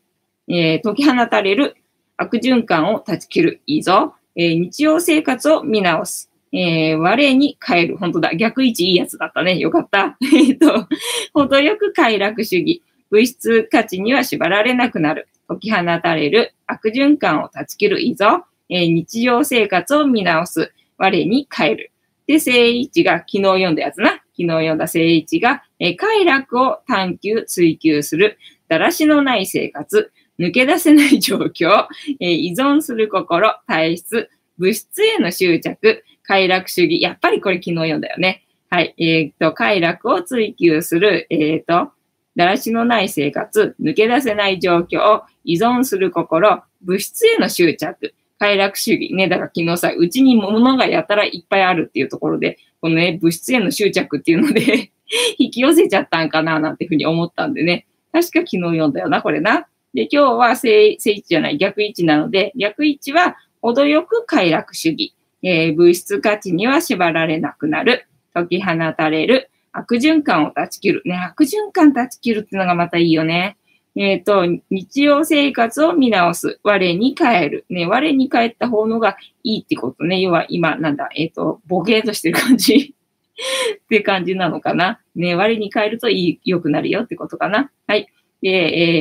[0.47, 1.77] えー、解き放たれる
[2.17, 3.61] 悪循環を断ち切る。
[3.65, 4.15] いいぞ。
[4.35, 6.29] えー、日常生活を見直す。
[6.53, 7.97] えー、我に変える。
[7.97, 8.35] 本当だ。
[8.35, 9.57] 逆位置いいやつだったね。
[9.57, 10.17] よかった。
[10.21, 10.87] えっと、
[11.33, 12.83] 程よく快楽主義。
[13.09, 15.27] 物質価値には縛られなくなる。
[15.47, 16.53] 解き放たれる。
[16.67, 18.01] 悪循環を断ち切る。
[18.01, 18.45] いいぞ。
[18.69, 20.71] えー、日常生活を見直す。
[20.97, 21.91] 我に変える。
[22.27, 24.11] で、正位置が昨日読んだやつな。
[24.11, 28.37] 昨日読んだ正位置が、えー、快楽を探求、追求する。
[28.67, 30.11] だらしのない生活。
[30.39, 31.87] 抜け出せない状況。
[32.19, 34.29] えー、依存する心、体質。
[34.57, 36.03] 物質への執着。
[36.23, 37.01] 快楽主義。
[37.01, 38.43] やっぱりこれ昨日読んだよね。
[38.69, 38.95] はい。
[38.97, 41.27] えっ、と、快楽を追求する。
[41.29, 41.91] えっ、と、
[42.35, 43.75] だらしのない生活。
[43.79, 45.21] 抜け出せない状況。
[45.43, 46.63] 依存する心。
[46.81, 48.15] 物質への執着。
[48.39, 49.13] 快楽主義。
[49.13, 54.91] ね、だから昨日さ、うちに物がやたらいっぱいあるっていうところで、このね、物質への執着っていうので
[55.37, 57.85] 引き寄せちゃったんかななんていうふうに思ったんでね。
[58.11, 59.67] 確か昨日読んだよな、これな。
[59.93, 65.13] で、今日は正正位置じゃない、逆位置なので、逆位置は程よく快楽主義。
[65.43, 68.07] えー、物質価値には縛られなくなる。
[68.33, 69.49] 解き放たれる。
[69.73, 71.01] 悪循環を断ち切る。
[71.05, 73.57] ね、悪循環断ち切るっていうのがまたいいよね。
[73.95, 76.59] えっ、ー、と、日常生活を見直す。
[76.63, 77.65] 我に変える。
[77.69, 80.19] ね、我に変えた方のがいいってことね。
[80.19, 82.95] 要は今、なんだ、えっ、ー、と、ボケーとしてる感じ
[83.83, 85.01] って感じなのかな。
[85.15, 87.71] ね、我に変えるといい、良くなるよってことかな。
[87.85, 88.07] はい。
[88.41, 88.49] で、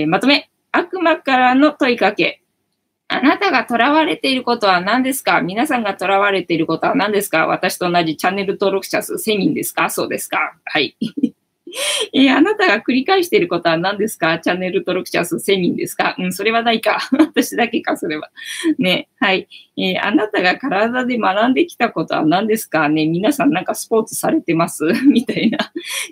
[0.01, 0.51] えー、まとめ。
[0.73, 2.42] 悪魔からの問いかけ。
[3.09, 5.43] あなたが囚われていることは何ですか？
[5.43, 7.47] 皆さんが囚われていることは何ですか？
[7.47, 9.91] 私と同じチャンネル登録者数1000人ですか？
[9.91, 10.55] そうですか？
[10.65, 10.97] はい。
[12.13, 14.39] えー、あなたが繰り返していることは何ですか？
[14.39, 16.15] チャンネル登録者数1000人ですか？
[16.19, 16.99] うん、それはないか。
[17.19, 18.31] 私だけか、それは。
[18.79, 19.49] ね、はい。
[19.79, 22.89] えー、あなたが体で学んできたことは何ですか？
[22.89, 24.85] ね皆さんなんかスポーツされてます？
[25.07, 25.59] みたいな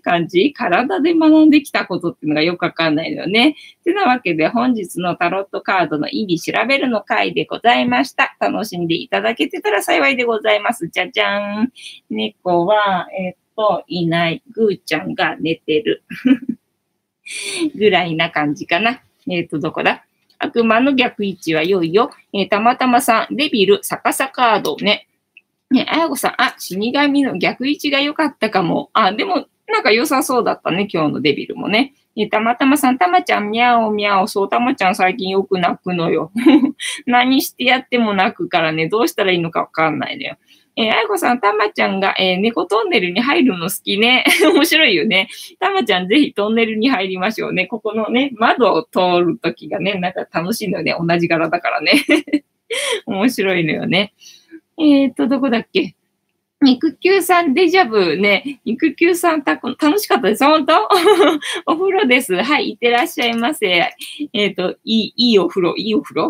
[0.02, 3.56] 感じ体で学んできたことっていうのがよくわかんないのよね。
[3.84, 8.34] てなわけで本日のタロットカードの意味調べるの回でございました。
[8.40, 10.88] 楽しんでいただけてたら幸いでございます。
[10.88, 11.72] じゃじゃーん。
[12.10, 14.42] 猫は、えーといない。
[14.52, 16.02] ぐーちゃんが寝てる。
[17.76, 19.02] ぐらいな感じかな。
[19.28, 20.04] えっ、ー、と、どこだ？
[20.38, 25.06] 悪魔の逆位置はいよいよ、えー、たまたまさん、デビル、逆さカードね。
[25.70, 28.88] ね、あやこさん、あ、死神の逆位置が良かったかも。
[28.94, 31.92] あ、でも、なんか良さそうだったね、今日のデビルもね。
[32.16, 36.32] えたまたまさん、たまちゃん、みゃおみゃお、そう、たまちゃん最近よく泣くのよ。
[37.04, 40.36] 何してやっても泣くからね、どうしたらいいのかわかんないのよ。
[40.80, 44.24] えー、あやこさん、たまちゃんが、えー、猫トンネルに入るの好きね。
[44.54, 45.28] 面白いよね。
[45.58, 47.66] たまちゃん、ぜひトンネルに入りましょうね。
[47.66, 50.96] ここのね、窓を通るときがね、なんか楽しいのよね。
[50.98, 51.92] 同じ柄だからね。
[53.04, 54.14] 面白いのよね。
[54.78, 55.94] えっ、と、どこだっけ？
[56.62, 60.44] 肉球さんデジャブね、肉球さんた楽しかったです。
[60.44, 60.88] 本当？
[61.66, 62.42] お風呂です。
[62.42, 63.90] はい、いってらっしゃいませ。
[64.32, 66.28] えっ、ー、と、いい、いいお風呂、いいお風呂？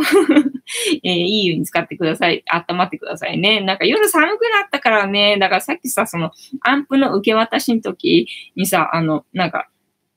[1.03, 2.45] えー、いい湯に使ってください。
[2.47, 3.61] 温まってくださいね。
[3.61, 9.68] なんか夜寒くなったからね、だからさっきさ、その、アンプの受け渡しの時にさ、あの、なんか、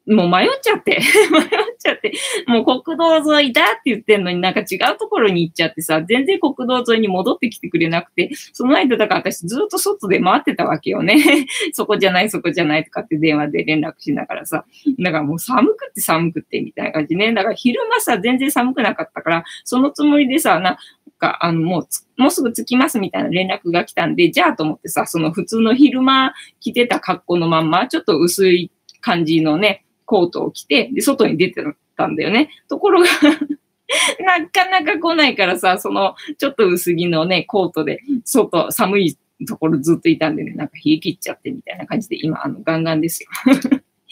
[0.06, 1.00] もう迷っちゃって、
[1.32, 2.14] 迷っちゃって、
[2.48, 11.48] もう国道沿いだって言ってんのになんか違うところに行っちゃってさ、全然国道沿いに戻ってきてくれなくて、その間だから私ずっと外で回ってたわけよね。
[11.74, 14.66] そこじゃない、そこじゃないとかって電話で連絡しながらさ、
[15.00, 17.34] だからもう寒くって寒くってみたいな感じね。
[17.34, 20.78] だから昼間さ、全然寒くなかったから、そのつもりでさ、なん
[21.20, 28.72] か、あの、もう、もうすぐ着きますみたいな連絡が来たんで、じゃあと思ってさ、その普通の昼間着てた格好のまんま、ちょっと薄い
[29.02, 31.64] 感じのね、コートを着て、で、外に出て
[31.96, 32.50] たんだよね。
[32.70, 33.08] ところが
[34.20, 43.30] なかなか来ないからさ、その、ちょっと薄着のね、コートで、外、寒いところずっといたんでね、なんか冷え切っちゃってみたいな感じで、今、あの、ガンガンですよ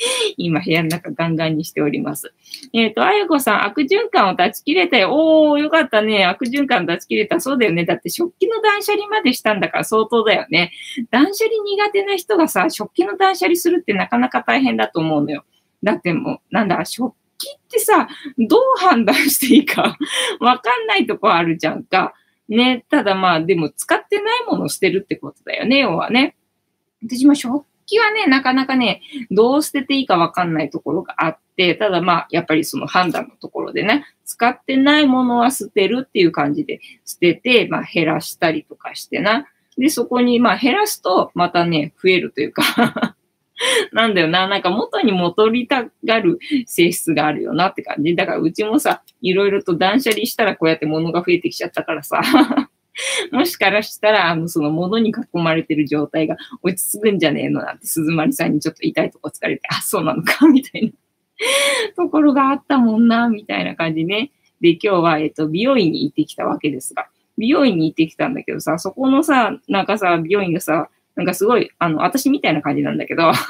[0.38, 2.34] 今部屋の中ガンガンにしております。
[2.74, 5.12] えっ、ー、と、あやこさん、悪循環を断ち切れたよ。
[5.14, 6.26] おー、よかったね。
[6.26, 7.40] 悪循環断ち切れた。
[7.40, 7.86] そうだよね。
[7.86, 10.72] だって食器の断捨離までしたんだから相当だよね。
[11.12, 15.46] 断捨離苦手な人がさ、食器の断捨離するってなかなか大変だと思うのよ。
[15.84, 18.08] だってもう、なんだ、食器ってさ、
[18.38, 19.98] どう判断していいか
[20.40, 22.14] わかんないとこあるじゃんか。
[22.50, 22.86] ね。
[22.90, 26.36] ただまあ、でも使ってないものを捨てるってことだよね、要はね。
[27.04, 29.02] 私も食器はね、なかなかね、
[29.32, 39.48] どう捨てていいかわかんないところがあって、ただまあ、やっぱりその判断のところでね、使ってないものは捨てるっていう感じで捨てて、まあ減らしたりとかしてな。
[39.78, 43.16] で、そこにまあ減らすとまたね、増えるというか
[43.92, 48.16] なんだよな、なんか元に戻りたがる性質があるよなって感じ。
[48.16, 52.22] だからうちもさ、いろいろと断捨離したらこうやって物が増えてきちゃったからさ
[53.32, 60.92] もしからしたら、あの、その物に囲まれてる状態が落ち着くんじゃねえのなんて、鈴丸さんにちょっと痛いとこ疲れて、あ、そうなのか みたいな
[61.96, 64.32] ところがあったもんな、みたいな感じね。
[64.60, 67.08] で、今日は、えっと、美容院に行ってきたわけですが、
[67.38, 73.32] 美容院に行ってきたんだけどさ、そこのさ、なんかさ、美容院がさ、なんかすごい、あの、私みたいな感じなんだけど。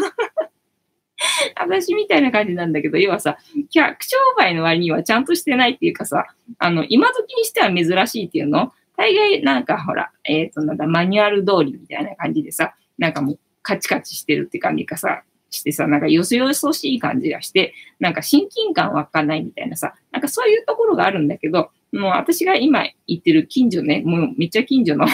[1.55, 3.37] 私みたいな感じなんだけど、要はさ、
[3.69, 6.25] 客商売の割にはちゃんとしてないっていうかさ、
[6.57, 8.73] あの、今時にしては珍しいっていうの？
[8.97, 25.05] 大概なんかほら、えっ、ー、と、なんだ、マニュアル通りみたいな感じでさ、なんかもうカチカチしてるって感じかさ、してさ、なんかよそよそしい感じがして、なんか親近感湧かないみたいなさ、なんかそういうところがあるんだけど、もう私が今行ってる近所ね、もうめっちゃ近所の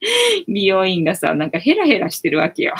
[0.48, 2.74] 美容院がさ、なんかヘラヘラしてるわけよ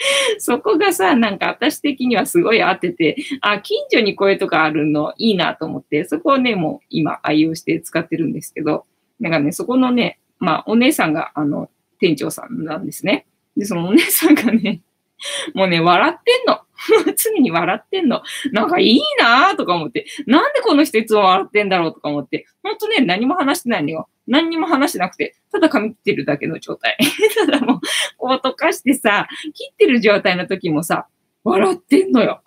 [0.38, 8.86] そこがさ、なんか私的にはすごい合ってて、あ、近所に声とかあるのいいなと思って、そこをね、もう今愛用して使ってるんですけど、
[9.18, 11.68] なんかね、そこのね、まあ、お姉さんが、あの、
[11.98, 13.26] 店長さんなんですね。
[13.56, 14.80] で、そのお姉さんがね、
[15.54, 16.60] もうね、笑ってんの。
[17.16, 18.22] 常に笑ってんの。
[18.52, 24.08] なんかいいなぁとか思って、なんでこの人いつも笑ってんだろうとか思って、ほんとね、何も話してないのよ。
[24.26, 26.96] 何にも話してなくて、ただ髪切ってるだけの状態。
[27.36, 27.80] ただもう、
[28.16, 31.06] こう溶かしてさ、切ってる状態の時もさ、
[31.44, 32.42] 笑ってんのよ。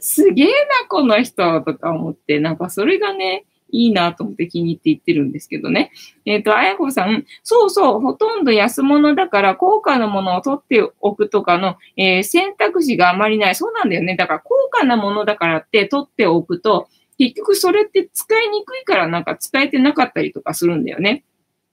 [0.00, 3.44] すげえな、この人とか思って、なんかそれがね、
[3.74, 5.90] いいなと思って気に入って言ってるんですけどね。
[6.24, 13.54] えっ、ー、と、あやこさん、そうそう、ほとんど安物だから高価なものを取っておくとかの、えー、選択肢があまりない。
[13.54, 14.16] そうなんだよね。
[14.16, 21.24] だから高価なものだからって取っておくと、結局それって使いにくいからなんか使えてなかったりとかするんだよね。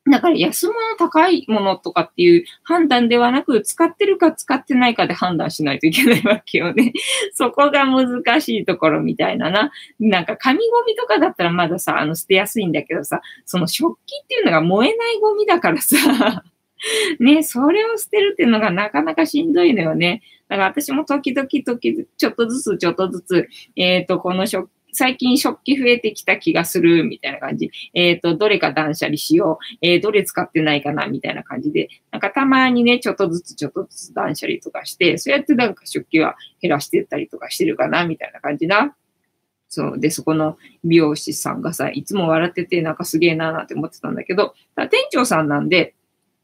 [0.09, 6.93] だから安物高いものとかっていう判断ではなく、使ってるか使ってないかで判断しないといけないわけよね。
[7.33, 9.71] そこが難しいところみたいなな。
[9.99, 16.43] なんか紙ゴミとかだったらまださ、あの捨てやすいんだけどさ、その食器っていうのが燃えないゴミだからさ、
[17.19, 20.23] ね、それを捨てるっていうのがなかなかしんどいのよね。
[20.47, 27.71] だから私も時々時々ちょっとずつちょっとずつ、えっ、ー、と、この食器最近食器増えてきた気がする、みたいな感じ。
[27.93, 29.77] えっ、ー、と、どれか断捨離しよう。
[29.81, 31.89] えー、どれ使ってないかな、みたいな感じで。
[32.11, 38.95] なんかたまにね、ちょっとずつちょっとずつ断捨離とかして、そうやってなんか食器は減らしてったりとかしてるかな、みたいな感じな。
[39.69, 39.99] そう。
[39.99, 45.95] で、そこの美容師さんがさ、いつも笑ってて、なんかすげえなーなんて思ってたんだけど、店長さんなんで、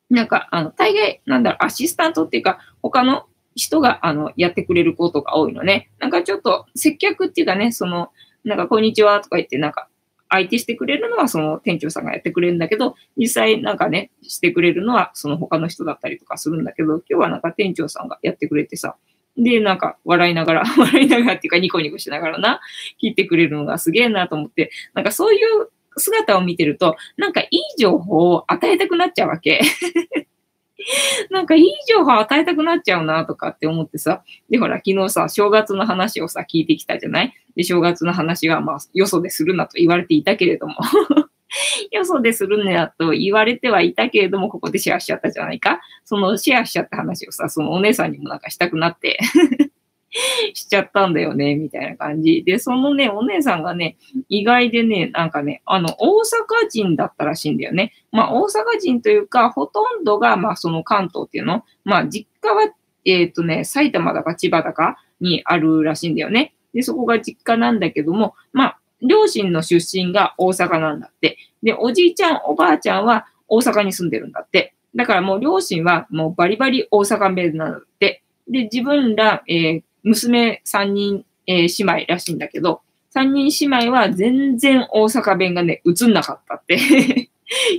[0.10, 3.26] なんか、あの、大概、なんだろう、アシスタントっていうか、他の
[3.56, 5.89] 人が、あの、やってくれることが多いのね。
[6.00, 8.12] なんかちょっと、接客っていうかね、その、
[8.48, 9.89] なんか、こんにちはとか言って、なんか、
[10.30, 18.98] 相手してくれるのはその店長さんがやってくれるんだけど、実際なんかね、してくれるのはその他の人だったりとかするんだけど、今日はなんか店長さんがやってくれてさ、
[19.38, 22.60] で、なんか笑いながら、 笑いながらっていうかニコニコしながらな、
[23.02, 29.62] 聞いてくれるのがすげえなと思って、なんかそういう姿を見てると、なんかいい情報を与えたくなっちゃうわけ。
[31.32, 34.23] なんかいい情報与えたくなっちゃうなとかって思ってさ。
[34.49, 37.34] で、ほら、昨日さ、正月の話をさ、聞いてきたじゃない？
[37.55, 40.75] で、正月の話は、まあ、よそでするなと言われていたけれども。
[41.91, 45.80] よそでするなと言われてはいたけれども、ここでシェアしちゃったじゃないか？
[46.05, 49.17] そのシェアしちゃった話をさ、そのお姉さんにもなんかしたくなって
[50.53, 52.43] しちゃったんだよね、みたいな感じ。
[52.45, 53.97] で、そのね、お姉さんがね、
[54.30, 57.93] 意外でね、なんかね、あの、大阪人だったらしいんだよね。
[58.12, 61.64] まあ、大阪人というか、ほとんどが、まあ、その関東っていうの。
[61.84, 62.74] まあ、実家は、
[63.05, 66.53] えっ、ー、とね、埼玉だか千葉だかにあるらしいんだよね。
[66.74, 71.38] で、そこが実家なんだけども、まあ、両親の出身が大阪なんだって。
[71.64, 74.74] で、おじいちゃん、おばあちゃんは大阪に住んでるんだって。
[74.95, 78.24] だからもう両親はもうバリバリ大阪弁なんだって。
[78.49, 82.82] で、自分ら、えー、娘3人、えー、姉妹らしいんだけど、
[83.16, 86.78] 3人姉妹は全然大阪弁がね、映んなかったって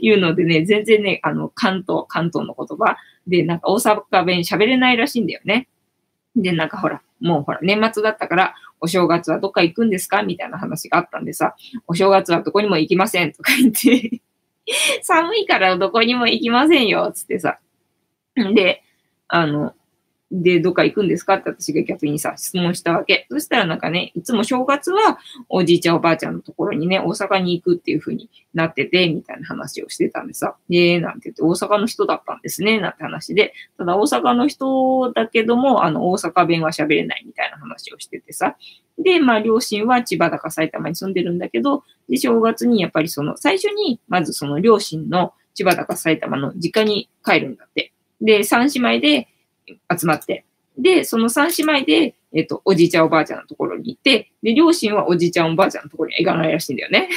[0.00, 5.68] いうのでね、全然ね、あの、関東、関東の言葉で、なんか大阪弁喋れないらしいんだよね。
[6.34, 10.22] で、なんかほら、もうほら、年末だったから、お正月はどっか行くんですか？
[10.22, 11.54] みたいな話があったんでさ、
[11.86, 14.20] お正月はどこにも行きませんとか言って
[15.02, 17.58] 寒いからどこにも行きませんよ、つってさ。
[18.54, 18.82] で、
[19.26, 19.74] あの、
[20.30, 21.34] で、どっか行くんですか？
[21.34, 23.26] って私が逆にさ、質問したわけ。
[23.30, 25.18] そしたらなんかね、いつも正月は
[25.48, 38.56] おじいちゃんおばあちゃんのところにね、大阪に行くっていう風になってて、みたいな話をしてたんでさ、えー、なんて言って大阪の人だったんですね、なんて話で、ただ大阪の人だけども、あの、大阪弁は喋れないみたいな話をしててさ、
[38.98, 47.92] で、まあ、両親は千葉だか埼玉に住んでるんだけど、で、正月にやっぱりその、最初に、まずその両親の千葉だか埼玉の実家に帰るんだって。
[48.20, 49.28] で、三姉妹で
[49.98, 50.44] 集まって、
[50.78, 57.08] で、その三姉妹で、えっ、と、おじいちゃんおばあちゃんのところに行って、で、両親はおじいちゃんおばあちゃんのところに行かないらしいんだよね。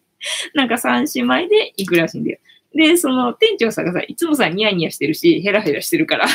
[0.54, 2.38] なんか三姉妹で行くらしいんだよ。
[2.74, 6.26] で、その店長さんがさ、いつもさ、ニヤニヤしてるし、ヘラヘラしてるから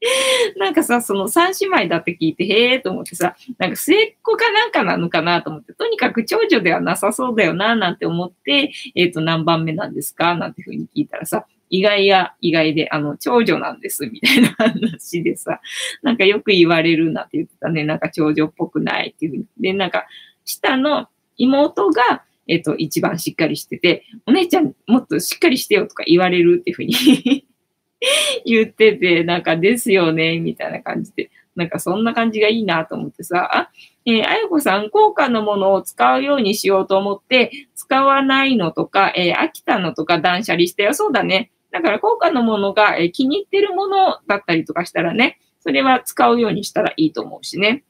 [0.56, 15.60] なんかさ、その三姉妹だって聞いて、へえーと思ってさ、なんか末っ子かなんかなのかなと思って、とにかく長女ではなさそうだよな、なんて思って、えっ、ー、と、何番目なんですかなんてふうに聞いたらさ、意外や意外で、あの、長女なんです、みたいな話でさ、
[16.02, 17.84] なんかよく言われるなって言ってたね。
[17.84, 19.44] なんか長女っぽくないっていうふうに。
[19.58, 20.06] で、なんか、
[20.44, 26.94] 下の妹が、えっと、一番しっかりしてて、お姉ちゃんもっとしっかりしてよとか言われるっていうふうに
[28.44, 31.30] 言ってて、なんかですよね、みたいな感じで。
[31.54, 33.70] なんかそんな感じがいいなと思ってさ、あ、
[34.06, 40.94] えー、あやこさん、高価のものを使うようにしようと思って、使わないのとか、えー、飽きたのとか断捨離してよ。
[40.94, 41.50] そうだね。
[41.70, 47.84] だから高価のものがえ気に入ってるものだったりとかしたらね、それは使うようにしたらいいと思うしね。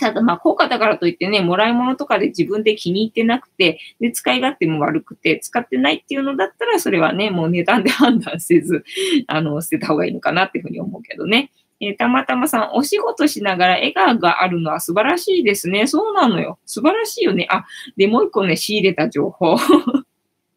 [0.00, 8.84] ただまあ高価だからといってね、もらい物とかで自分で気に入ってなくて、で、使い勝手も悪くて、使ってないっていうのだったら、それはね、もう値段で判断せず、
[9.28, 11.50] あの、捨てた方がいいのかなっていうふうに思うけどね。
[11.80, 15.86] えー、たまたまさん、お仕事しながら笑顔があるのは素晴らしいですね。
[15.86, 16.58] そうなのよ。
[16.66, 17.46] 素晴らしいよね。
[17.50, 17.64] あ、
[17.96, 19.56] で、もう一個ね、仕入れた情報。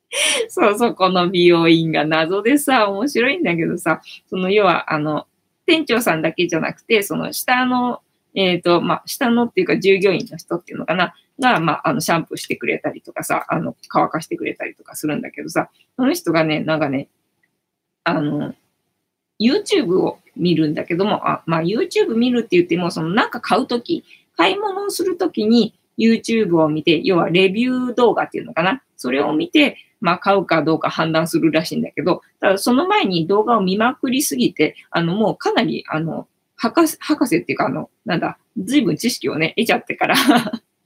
[0.50, 5.28] そうそ、この美容院が謎でさ、面白いんだけどさ、その要は、あの、
[5.66, 8.02] 店長さんだけじゃなくて、その下の、
[8.36, 17.10] えっ、ー、と、まあ、下のっていうか従業員の人っていうのかな、が、まあ、あの、シャンプーしてくれたりとかさ、あの、乾かしてくれたりとかするんだけどさ、その人がね、なんかね、
[18.04, 18.56] あの、
[19.40, 24.04] YouTube を見るんだけども、あまあ、YouTube 見るって言っても、そのなんか買うとき、
[24.36, 28.82] 買い物をするときに YouTube を見て、要はレビュー動画っていうのかな。
[28.96, 40.16] それを見て、まあ、買うかどうか判断するらしいんだけど、ただその前に動画を見まくりすぎて、あの、もうかなり、あの、博士、博士っていうか、あの、なんだ、随分知識をね、得ちゃってから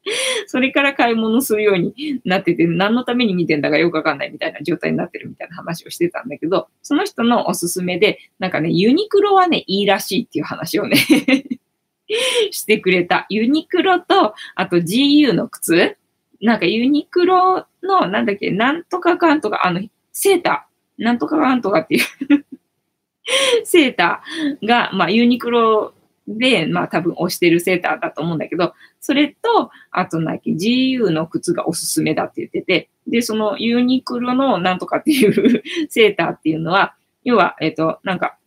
[0.48, 10.98] それから買い物するようになってて、何のために見てんだかよくわかんないみたいな状態になってるみたいな話をしてたんだけど、その人のおすすめで、なんかね、ユニクロはね、いいらしいっていう話をね
[12.52, 13.26] してくれた。
[13.30, 15.98] ユニクロと、あと GU の靴
[16.42, 19.82] なんかユニクロの、なんだっけ、なんとかかんとか、あの、
[20.12, 22.46] セーター、なんとかかんとかっていう。
[23.64, 25.94] セーターが、まあ、ユニクロ
[26.28, 38.38] で、まあ、多分押してるセーターだと思うんだけど、それと、あと、なんか GU の靴がおすすめだって言ってて、で、そのユニクロのなんとかっていう セーターっていうのは、要は、えっ、と、なんか、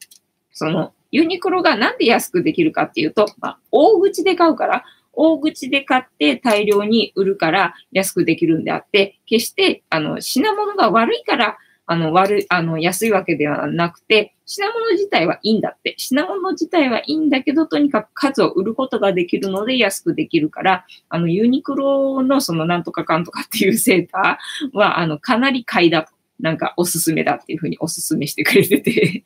[0.52, 4.84] その、ユニクロがなんで安くできるかっていうと、まあ、大口で買うから、
[5.16, 15.94] 大口で買って大量に売るから安くできるんであって、決して、あの、品物が悪いから、あの、悪い、あの、安いわけではなくて、品物自体はいいんだって。
[15.98, 26.14] 品物自体はいいんだけど、とにかく数を売ることができるので安くできるから、あの、ユニクロのそのなんとかかんとかっていうセーターは、あの、かなり買いだと。
[26.40, 29.24] なんかおすすめだっていうふうにおすすめしてくれてて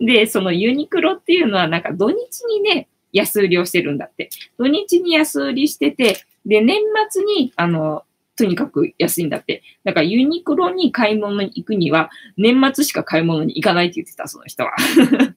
[0.00, 4.30] で、そのユニクロっていうのはなんか土日にね、安売りをしてるんだって。
[4.58, 6.80] 土日に安売りしてて、で、年
[7.10, 8.04] 末に、あの、
[8.40, 9.62] とにかく安いんだって。
[9.84, 14.72] だからユニクロに買い物に行くには、年末しか買い物に行かないって言ってた、その人は。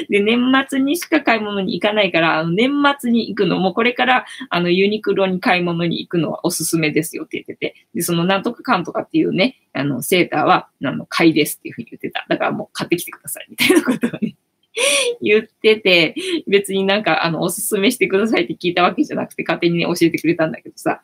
[0.09, 12.27] で、年末にしか買い物に行かないから、あの年末に行くのも、これから、あの、ユニクロに買い物に行くのはおすすめですよって言ってて、で、そのなんとかかんとかっていうね、あの、セーターは、あの、買いですっていうふうに言ってた。
[12.29, 14.35] だからもう買ってきてください、みたいなことをね。
[15.21, 16.15] 言ってて、
[16.47, 21.01] 別になんか、あの、おすすめしてくださいって聞いたわけじゃなくて、勝手にね、教えてくれたんだけどさ。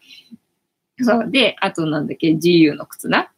[0.99, 1.31] そう。
[1.31, 3.31] で、あとなんだっけ、GU の靴な。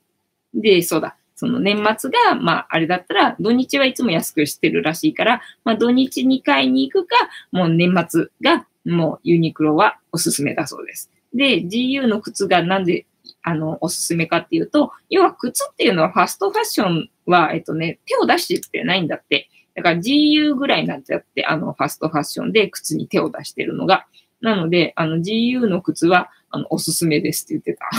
[0.54, 1.16] で、そうだ。
[1.36, 7.16] その年末が、まあ、あれだったら、土日はいつも安くしてるらしいから、まあ、土日に買いに行くか、
[7.52, 11.10] もう年末が、もうユニクロはおすすめだそうです。
[11.34, 13.06] で、GU の靴がなんで、
[13.42, 19.50] あの、おすすめかっていうと、要は靴っていうのはファストファッションは、えっとね、手を出してないんだって。
[19.80, 24.08] だから GU ぐらいになっちゃって、あの、ファストファッションで靴に手を出してるのが。
[24.42, 27.90] なので、あの、GU の靴は、あの、おすすめですって言ってた。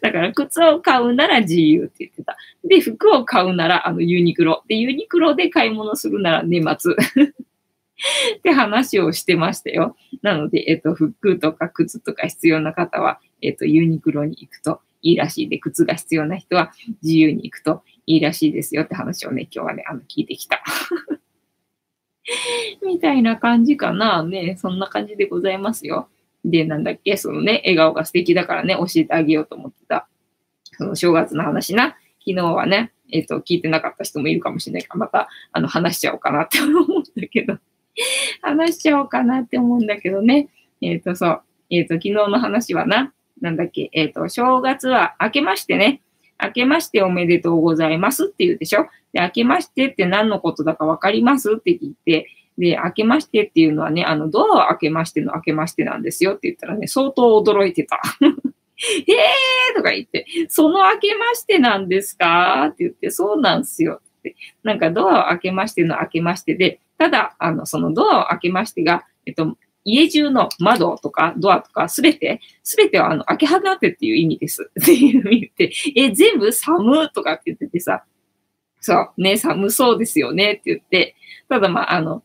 [0.00, 2.38] だから、靴を買うなら GU って言ってた。
[2.64, 4.62] で、服を買うなら、あの、ユニクロ。
[4.68, 6.94] で、ユニクロで買い物するなら年末。
[8.38, 9.96] って話をしてましたよ。
[10.22, 16.72] なので、えっと、服とか靴とか必要な方は、えっと、ユニクロに行くといいらしいで、靴が必要な人は
[17.02, 20.62] 自由に行くといいらしいですよって話をね、今日はね、あの、聞いてきた。
[22.84, 24.22] みたいな感じかな。
[24.22, 26.08] ね、そんな感じでございますよ。
[26.42, 30.08] で、なんだっけ、そのね、笑顔が素敵だからね、教えてあげようと思ってた。
[30.64, 31.96] その正月の話な。
[32.20, 37.58] 昨日はね、えっ、と、聞いてなかった人もいるかもしれないから、また、あの、話しちゃおうかなって思うんだけど。
[38.40, 40.48] 話しちゃおうかなって思うんだけどね。
[40.80, 41.42] えっ、と、そう。
[41.68, 46.00] えっ、と、昨日の話はな、なんだっけ、えっ、と、正月は明けましてね、
[46.42, 48.86] 明けましておめでとうございますって言うでしょ？
[49.12, 52.28] で、明けましてって何のことだかわかりますって聞いて、
[52.58, 58.00] で、明けましてっていうのはね、あの、ドアを開けましての明けましてなんですよって言ったらね、相当驚いてた。
[58.20, 64.36] えーとか言って、その明けましてなんですかって言って、そうなんすよって。
[64.62, 74.70] なんかドアを開けましての開けましてで、ただ、あの、そのドアを開けましてが、えっと、家中の窓とかドアとかすべて、すべてはあの開け放ってっていう意味です。
[74.80, 78.04] っていう意味って、え、全部寒とかって言っててさ、
[78.80, 81.16] そう、ね、寒そうですよねって言って、
[81.48, 82.22] ただまあ、あの、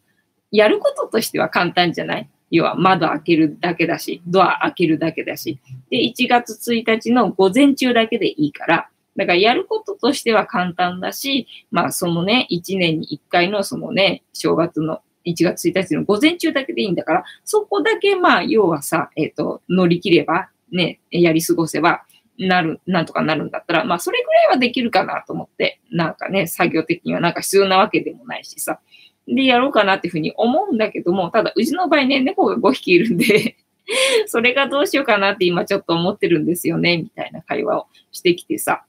[0.51, 5.59] やることとしては簡単じゃない要は窓開けるだけだし、ドア開けるだけだし。
[5.89, 22.03] で、1月1日の午前中だけでいいから、だからやることとしては簡単だし、まあそのね、1年に1回のそのね、正月の1月1日の午前中だけでいいんだから、そこだけまあ要はさ、えっ、と、乗り切れば、ね、やり過ごせば、
[22.39, 28.79] なる、なんとかなるんだったら、まあそれぐらいはできるかなと思って、なんかね、作業的にはなんか必要なわけでもないしさ。
[29.27, 33.55] で、やろうかなっていうふうに思うんだけども、ただ、うちの場合ね、猫が5匹いるんで、
[34.27, 38.85] それがどうしようかなって今ちょっと思ってるんですよね、みたいな会話をしてきてさ。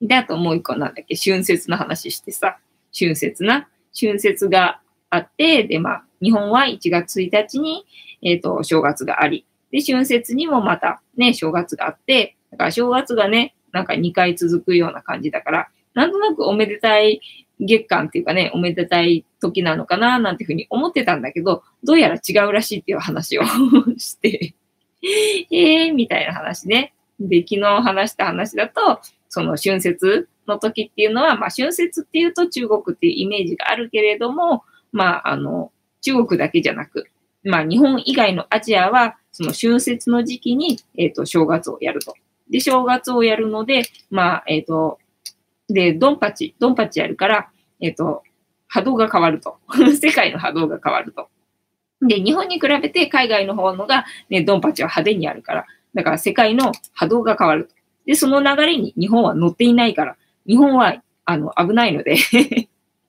[0.00, 2.58] で、あともう一個なんだっけ、春節の話してさ、
[2.96, 4.80] 春節な、春節が
[5.10, 7.84] あって、で、まあ、日本は1月1日に、
[8.22, 17.20] えっ、と、正月があり、で、春節にもまたね、正月があって、だから正月がね、なんか2回続くような感じだから、なんとなくおめでたい
[17.60, 23.42] 月間っていうかね、おめでたい時なのかななんていうふうに思ってたんだけど、どうやら違うらしいっていう話を
[23.98, 24.54] して、
[25.50, 26.94] えーみたいな話ね。
[27.18, 37.06] で、昨日話した話だと、その春節の時っていうのは、まあ春節っていうと中国っていうイメージがあるけれども、まああの、中国だけじゃなく、
[37.44, 42.14] まあ日本以外のアジアは、その春節の時期に、えっ、と、正月をやると。
[42.50, 44.98] で、正月をやるので、まあ、えっ、と、
[45.68, 48.22] で、ドンパチ、ドンパチやるから、えっ、と、
[48.66, 49.58] 波動が変わると。
[50.00, 51.28] 世界の波動が変わると。
[52.02, 55.66] で、日本に比べて海外の方のが、ね、ドンパチは派手にやるから。
[55.94, 57.74] だから世界の波動が変わると。
[58.06, 60.16] で、その流れに日本は乗っていないから、
[60.46, 62.16] 日本は、あの、危ないので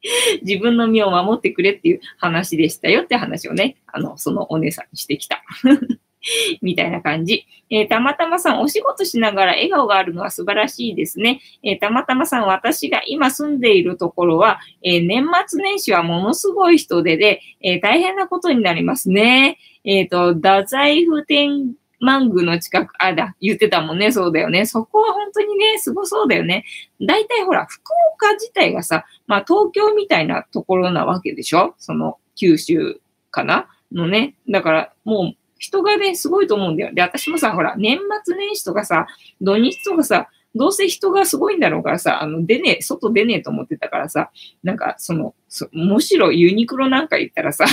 [0.43, 5.43] 自分の身を守ってくれっていう話でしたよって話をね、あの、そのお姉さんにしてきた。
[6.61, 7.45] みたいな感じ。
[7.69, 11.41] えーたまたまさん、お仕事しながら笑顔があるのは素晴らしいですね。
[11.63, 19.57] えーたまたまさん、私が今住んでいるところは、えー年末年始はものすごい人手で、え大変なことになりますね。
[19.83, 24.65] えっ、と、太宰府天満宮の近く、あ、だ、言ってたもんね、そうだよね。
[24.65, 26.65] そこは本当にね、すごそうだよね。
[26.99, 27.81] 大体ほら、福
[28.15, 31.75] 岡自体がさ、まあ東京みたいなところなわけでしょ？
[31.77, 32.99] その、九州
[33.29, 33.69] かな？
[33.93, 34.35] のね。
[34.49, 36.93] だから、もう、人がね、すごいと思うんだよ。
[36.93, 39.05] で、私もさ、ほら、年末年始とかさ、
[39.39, 44.31] 土日とかさ、どうせ人がすごいんだろうからさ、あの、出ねえ、外出ねえと思ってたからさ、
[44.63, 47.65] なんか、その、そむしろユニクロなんか行ったらさ、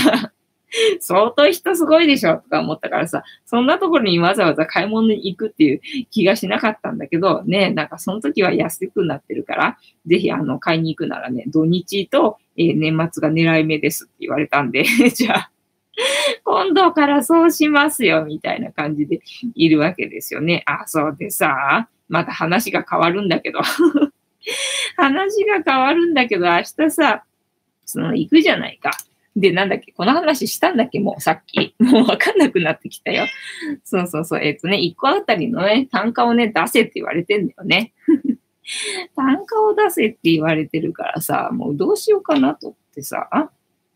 [1.01, 15.51] 相当人すごいでしょとか思ったからさ、そんなところにわざわざ買い物に行くっていう気がしなかったんだけど、ね、なんかその時は安くなってるから、ぜひあの、買いに行くならね、土日と、えー年末が狙い目ですって言われたんで、 じゃあ、
[16.45, 19.21] 今度からそうしますよ、みたいな感じで
[19.55, 20.63] いるわけですよね。
[20.67, 23.61] あ、そうでさ、また話が変わるんだけど、
[24.97, 27.25] 話が変わるんだけど、明日さ、
[27.85, 28.91] その、行くじゃないか。
[29.41, 31.75] で、なんだっけ、この話したんだっけ、もうさっき。
[31.81, 33.27] もうわかんなくなってきたよ。
[33.85, 34.41] そうそうそう。
[34.43, 37.93] えっ、とね、1個あたりのね、単価をね、出せって言われてんだよね。
[39.17, 43.29] 単価を出せって言われてるからさ、もうどうしようかなと思ってさ、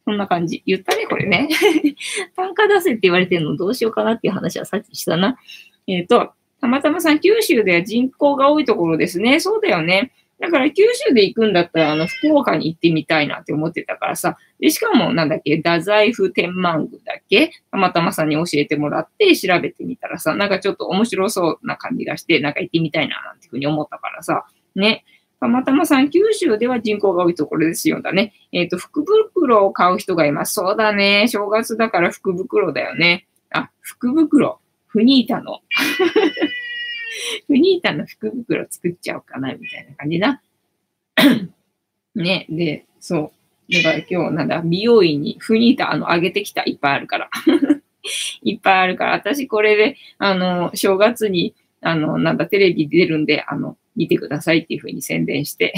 [0.05, 0.63] そんな感じ。
[0.67, 1.49] 言ったね、これね。
[2.37, 5.37] 単価出せって言われてるのどうしようかなっていう話はさっきしたな。
[5.87, 9.41] えっ、と、たまたまさん、九州では人口が多いところですね。
[9.41, 10.13] そうだよね。
[10.43, 14.37] だから九州で行くんだったら、あの、福岡に行ってみたいなって思ってたからさ。
[14.59, 17.53] で、しかも、なんだっけ、太宰府天満宮だっけ？
[17.71, 24.45] たまたまさんに教えてもらって調べてみたらさ、なんかちょっと面白そうな感じがして、なんか行ってみたいななんていうふうに思ったからさ。
[24.75, 25.05] ね。
[25.39, 28.33] たまたまさん、九州では人口が多いところですよだね。
[28.51, 30.55] えっ、ー、と、福袋を買う人がいます。
[30.55, 31.29] そうだね。
[31.29, 33.27] 正月だから福袋だよね。
[33.51, 34.61] あ、福袋。
[34.89, 35.61] フニータの。
[37.47, 40.43] フニータの福袋作っちゃおうかな、みたいな感じな。
[42.15, 43.33] ね、で、そ
[43.69, 43.73] う。
[43.73, 47.31] だから今日、なんだ、美容院にフニータ、あの、あげてきた、いっぱいあるから。
[48.43, 55.75] いっぱいあるから、私これで、あの、正月に、あの、なんだ、テレビ出るんで、あの、見てくださいっていうふうに宣伝して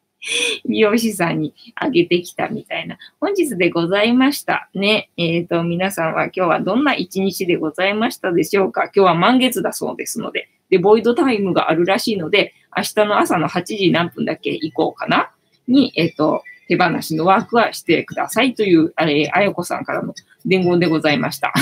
[0.68, 2.98] 美容師さんにあげてきたみたいな。
[3.20, 4.68] 本日でございました。
[4.74, 5.10] ね。
[5.16, 8.84] えっ、ー、と、皆さんは今日はどんな一日でございましたでしょうか？
[8.84, 15.30] 今日は満月だそうですので、で、ボイドタイムがあるらしいので、明日の朝の8時何分だけ行こうかな
[15.68, 20.14] に、えっ、ー、と、手放しのワークはしてくださいという、あれ、あやこさんからの
[20.44, 21.52] 伝言でございました。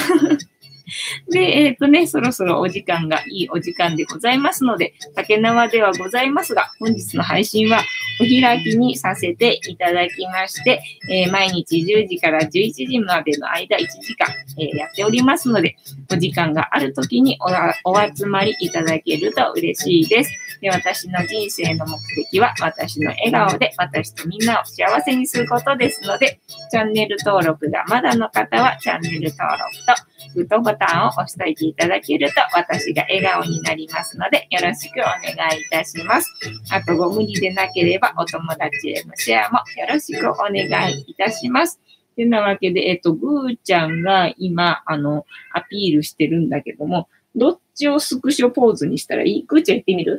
[1.31, 7.83] で、えっ、ー、とね、そろそろお時間がいいお時間でございますので、竹縄ではございますが、本日の配信は
[8.21, 14.29] お開きにさせていただきまして、えー、毎日10時から11時までの間1時間、
[14.59, 15.77] えー、やっておりますので、
[16.13, 17.39] お時間がある時に
[17.85, 20.31] お集まりいただけると嬉しいです。
[20.61, 26.41] で私の人生の目的は私の笑顔で私とみんなを幸せにすることですので、
[26.71, 36.31] チャンネル登録がまだの方はチャンネル登録とグッドボタンを押しておいていただけると私が笑顔になりますのでよろしくお願いいたします。
[36.71, 41.81] あとご無理でなければお友達へのシェアもよろしくお願いいたします。
[42.15, 49.43] てなわけで、えっと、ぐーちゃんが今、あの、アピールしてるんだけども、どっちをスクショポーズにしたらいい？
[49.47, 50.13] ぐーちゃん行ってみる？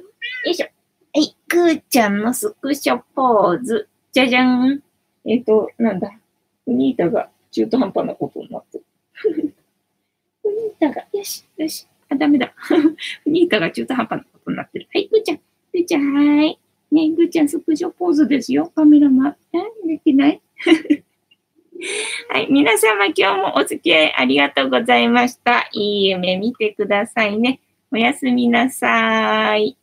[0.45, 0.67] よいしょ。
[0.67, 3.87] はい、ぐーちゃんのスクショポーズ。
[4.11, 4.81] じゃじゃん。
[5.25, 6.11] えっと、なんだ？
[6.65, 8.83] フニータが中途半端なことになってる。
[10.43, 11.87] フニータが、よし、よし。
[12.09, 12.53] あ、ダメだ。
[12.57, 14.87] フニータが中途半端なことになってる。
[14.93, 15.39] はい、ぐーちゃん。
[15.71, 16.59] ぐーちゃん、はい。
[16.91, 18.71] ねぐーちゃん、スクショポーズですよ。
[18.75, 19.35] カメラマン。
[19.53, 20.41] えできない？
[22.29, 22.47] はい。
[22.49, 25.67] 皆様、今日もお付き合いありがとうございました。
[25.73, 27.59] いい夢見てくださいね。
[27.91, 29.77] おやすみなさい。